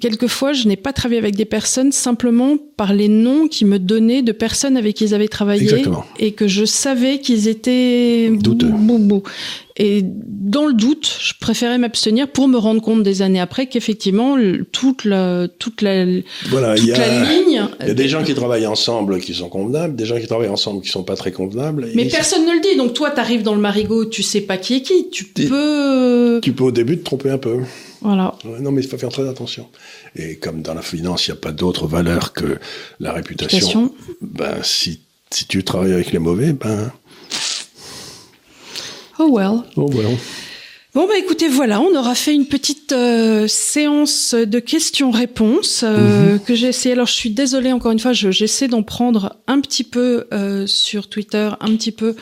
[0.00, 4.22] quelquefois, je n'ai pas travaillé avec des personnes simplement par les noms qu'ils me donnaient
[4.22, 5.84] de personnes avec qui ils avaient travaillé
[6.18, 8.70] et que je savais qu'ils étaient douteux.
[9.76, 14.36] Et dans le doute, je préférais m'abstenir pour me rendre compte des années après qu'effectivement
[14.70, 16.04] toute la toute la
[16.46, 17.68] voilà, toute y a, la ligne.
[17.80, 20.48] Il y a des gens qui travaillent ensemble qui sont convenables, des gens qui travaillent
[20.48, 21.88] ensemble qui sont pas très convenables.
[21.96, 22.76] Mais personne ne le dit.
[22.76, 25.10] Donc toi, tu arrives dans le marigot, tu sais pas qui est qui.
[25.10, 26.38] Tu peux.
[26.40, 27.58] Tu peux au début te tromper un peu.
[28.04, 28.34] Voilà.
[28.60, 29.66] non, mais il faut faire très attention.
[30.14, 32.58] Et comme dans la finance, il n'y a pas d'autre valeur que
[33.00, 35.00] la réputation, ben, si,
[35.30, 36.92] si tu travailles avec les mauvais, ben.
[39.18, 39.62] Oh well.
[39.76, 40.18] Oh well.
[40.94, 46.38] Bon bah écoutez voilà, on aura fait une petite euh, séance de questions-réponses euh, mhm.
[46.38, 46.92] que j'ai essayé.
[46.92, 51.08] Alors je suis désolée encore une fois, j'essaie d'en prendre un petit peu euh, sur
[51.08, 52.14] Twitter, un petit peu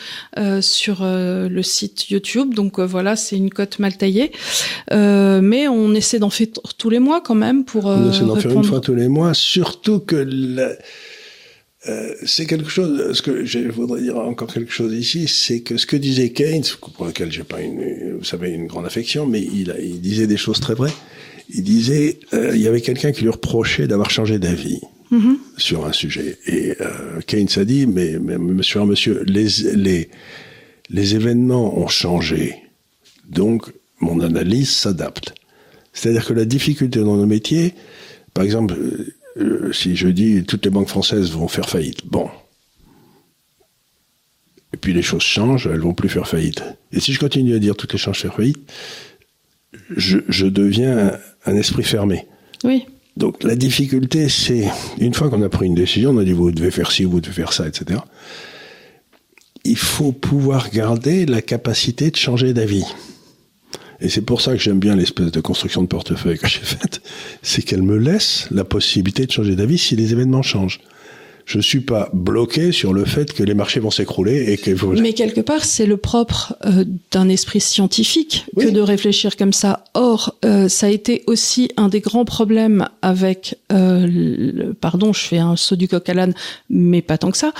[0.62, 2.54] sur le site YouTube.
[2.54, 4.32] Donc voilà, c'est une cote mal taillée,
[4.90, 6.46] mais on essaie d'en faire
[6.78, 7.86] tous les mois quand même pour.
[7.86, 10.16] on essaie d'en faire une fois tous les mois, surtout que.
[10.16, 10.70] La
[11.88, 15.76] euh, c'est quelque chose, ce que je voudrais dire encore quelque chose ici, c'est que
[15.76, 16.64] ce que disait Keynes,
[16.96, 20.36] pour lequel j'ai pas une, vous savez, une grande affection, mais il, il disait des
[20.36, 20.92] choses très vraies.
[21.50, 24.80] Il disait, euh, il y avait quelqu'un qui lui reprochait d'avoir changé d'avis
[25.10, 25.36] mm-hmm.
[25.58, 26.38] sur un sujet.
[26.46, 30.08] Et euh, Keynes a dit, mais, mais monsieur, monsieur, les, les,
[30.88, 32.56] les événements ont changé,
[33.28, 35.34] donc mon analyse s'adapte.
[35.92, 37.74] C'est-à-dire que la difficulté dans nos métiers,
[38.34, 38.74] par exemple,
[39.38, 42.28] euh, si je dis toutes les banques françaises vont faire faillite, bon.
[44.74, 46.62] Et puis les choses changent, elles vont plus faire faillite.
[46.92, 48.58] Et si je continue à dire toutes les chances faire faillite,
[49.96, 52.26] je, je deviens un, esprit fermé.
[52.64, 52.86] Oui.
[53.16, 54.68] Donc la difficulté, c'est
[54.98, 57.20] une fois qu'on a pris une décision, on a dit vous devez faire ci, vous
[57.20, 58.00] devez faire ça, etc.
[59.64, 62.84] Il faut pouvoir garder la capacité de changer d'avis.
[64.02, 67.00] Et c'est pour ça que j'aime bien l'espèce de construction de portefeuille que j'ai faite,
[67.42, 70.80] c'est qu'elle me laisse la possibilité de changer d'avis si les événements changent.
[71.44, 75.12] Je suis pas bloqué sur le fait que les marchés vont s'écrouler et que Mais
[75.12, 79.84] quelque part, c'est le propre euh, d'un esprit scientifique que de réfléchir comme ça.
[79.94, 85.20] Or, euh, ça a été aussi un des grands problèmes avec, euh, le, pardon, je
[85.20, 86.34] fais un saut du coq à l'âne,
[86.70, 87.52] mais pas tant que ça,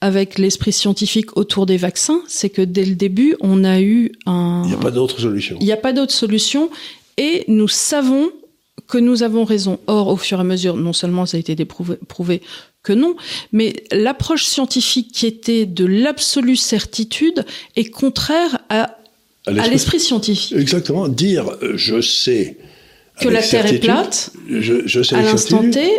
[0.00, 4.62] avec l'esprit scientifique autour des vaccins, c'est que dès le début, on a eu un...
[4.64, 5.56] Il n'y a pas d'autre solution.
[5.60, 6.70] Il n'y a pas d'autre solution
[7.16, 8.30] et nous savons
[8.86, 9.80] que nous avons raison.
[9.86, 12.42] Or, au fur et à mesure, non seulement ça a été prouvé
[12.82, 13.16] que non,
[13.52, 17.44] mais l'approche scientifique qui était de l'absolue certitude
[17.76, 18.96] est contraire à,
[19.46, 20.56] à l'esprit scientifique.
[20.56, 21.08] Exactement.
[21.08, 22.56] Dire euh, je sais
[23.20, 25.90] que la Terre est plate, je, je sais à l'instant T,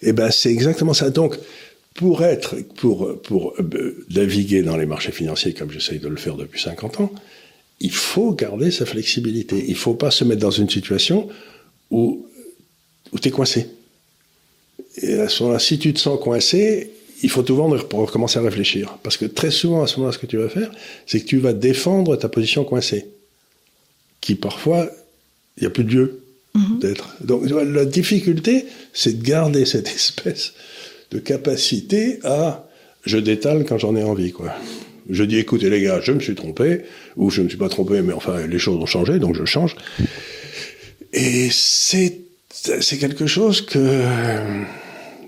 [0.00, 1.10] eh ben c'est exactement ça.
[1.10, 1.36] Donc
[1.98, 6.36] pour être, pour, pour euh, naviguer dans les marchés financiers comme j'essaye de le faire
[6.36, 7.12] depuis 50 ans,
[7.80, 9.64] il faut garder sa flexibilité.
[9.66, 11.28] Il faut pas se mettre dans une situation
[11.90, 12.24] où,
[13.10, 13.66] où tu es coincé.
[15.02, 16.92] Et à ce moment-là, si tu te sens coincé,
[17.24, 18.96] il faut tout vendre pour commencer à réfléchir.
[19.02, 20.70] Parce que très souvent, à ce moment-là, ce que tu vas faire,
[21.04, 23.06] c'est que tu vas défendre ta position coincée.
[24.20, 24.88] Qui parfois,
[25.56, 26.22] il n'y a plus de Dieu
[26.54, 26.78] mm-hmm.
[26.78, 27.16] d'être.
[27.22, 30.52] Donc la difficulté, c'est de garder cette espèce
[31.10, 32.68] de capacité à
[33.04, 34.52] je détale quand j'en ai envie, quoi.
[35.08, 36.82] Je dis écoutez les gars, je me suis trompé,
[37.16, 39.44] ou je ne me suis pas trompé, mais enfin les choses ont changé, donc je
[39.44, 39.76] change.
[41.12, 44.02] Et c'est c'est quelque chose que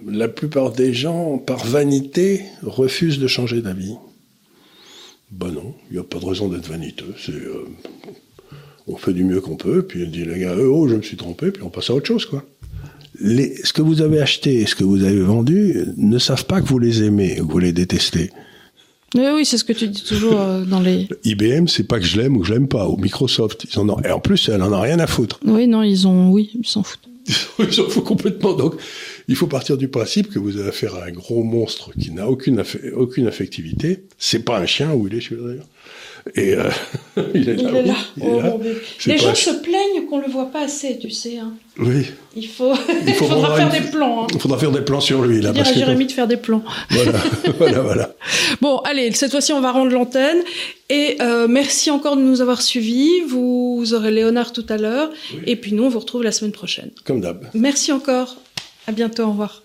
[0.06, 3.94] la plupart des gens, par vanité, refusent de changer d'avis.
[5.30, 7.14] Ben non, il n'y a pas de raison d'être vaniteux.
[7.18, 7.68] C'est, euh,
[8.88, 11.16] on fait du mieux qu'on peut, puis on dit les gars, oh je me suis
[11.16, 12.44] trompé, puis on passe à autre chose, quoi
[13.20, 16.60] les, ce que vous avez acheté et ce que vous avez vendu ne savent pas
[16.60, 18.30] que vous les aimez, que vous les détestez.
[19.14, 21.08] Oui, oui, c'est ce que tu dis toujours euh, dans les.
[21.24, 22.88] IBM, c'est pas que je l'aime ou que je l'aime pas.
[22.88, 24.00] Ou Microsoft, ils en ont.
[24.02, 25.40] Et en plus, elle en a rien à foutre.
[25.44, 26.30] Oui, non, ils ont.
[26.30, 27.08] Oui, ils s'en foutent.
[27.58, 28.52] ils s'en foutent complètement.
[28.52, 28.76] Donc,
[29.26, 32.28] il faut partir du principe que vous avez affaire à un gros monstre qui n'a
[32.28, 32.62] aucune,
[32.94, 34.04] aucune affectivité.
[34.16, 35.66] C'est pas un chien où il est, d'ailleurs.
[36.34, 36.70] Et euh,
[37.34, 37.94] il est là.
[38.20, 38.60] Oh,
[39.06, 41.38] Les gens se plaignent qu'on le voit pas assez, tu sais.
[41.38, 41.52] Hein.
[41.78, 42.06] Oui.
[42.36, 42.74] Il faut.
[43.06, 44.24] Il, faudra faire des plans.
[44.24, 44.26] Hein.
[44.34, 45.52] Il faudra faire des plans sur lui là.
[45.52, 46.62] Dire à Jérémy de faire des plans.
[46.90, 47.18] Voilà,
[47.58, 48.14] voilà, voilà.
[48.60, 50.38] Bon, allez, cette fois-ci, on va rendre l'antenne.
[50.88, 53.20] Et euh, merci encore de nous avoir suivis.
[53.28, 55.10] Vous aurez Léonard tout à l'heure.
[55.46, 56.90] Et puis nous, on vous retrouve la semaine prochaine.
[57.04, 57.48] Comme d'hab.
[57.54, 58.36] Merci encore.
[58.86, 59.24] À bientôt.
[59.24, 59.62] Au revoir.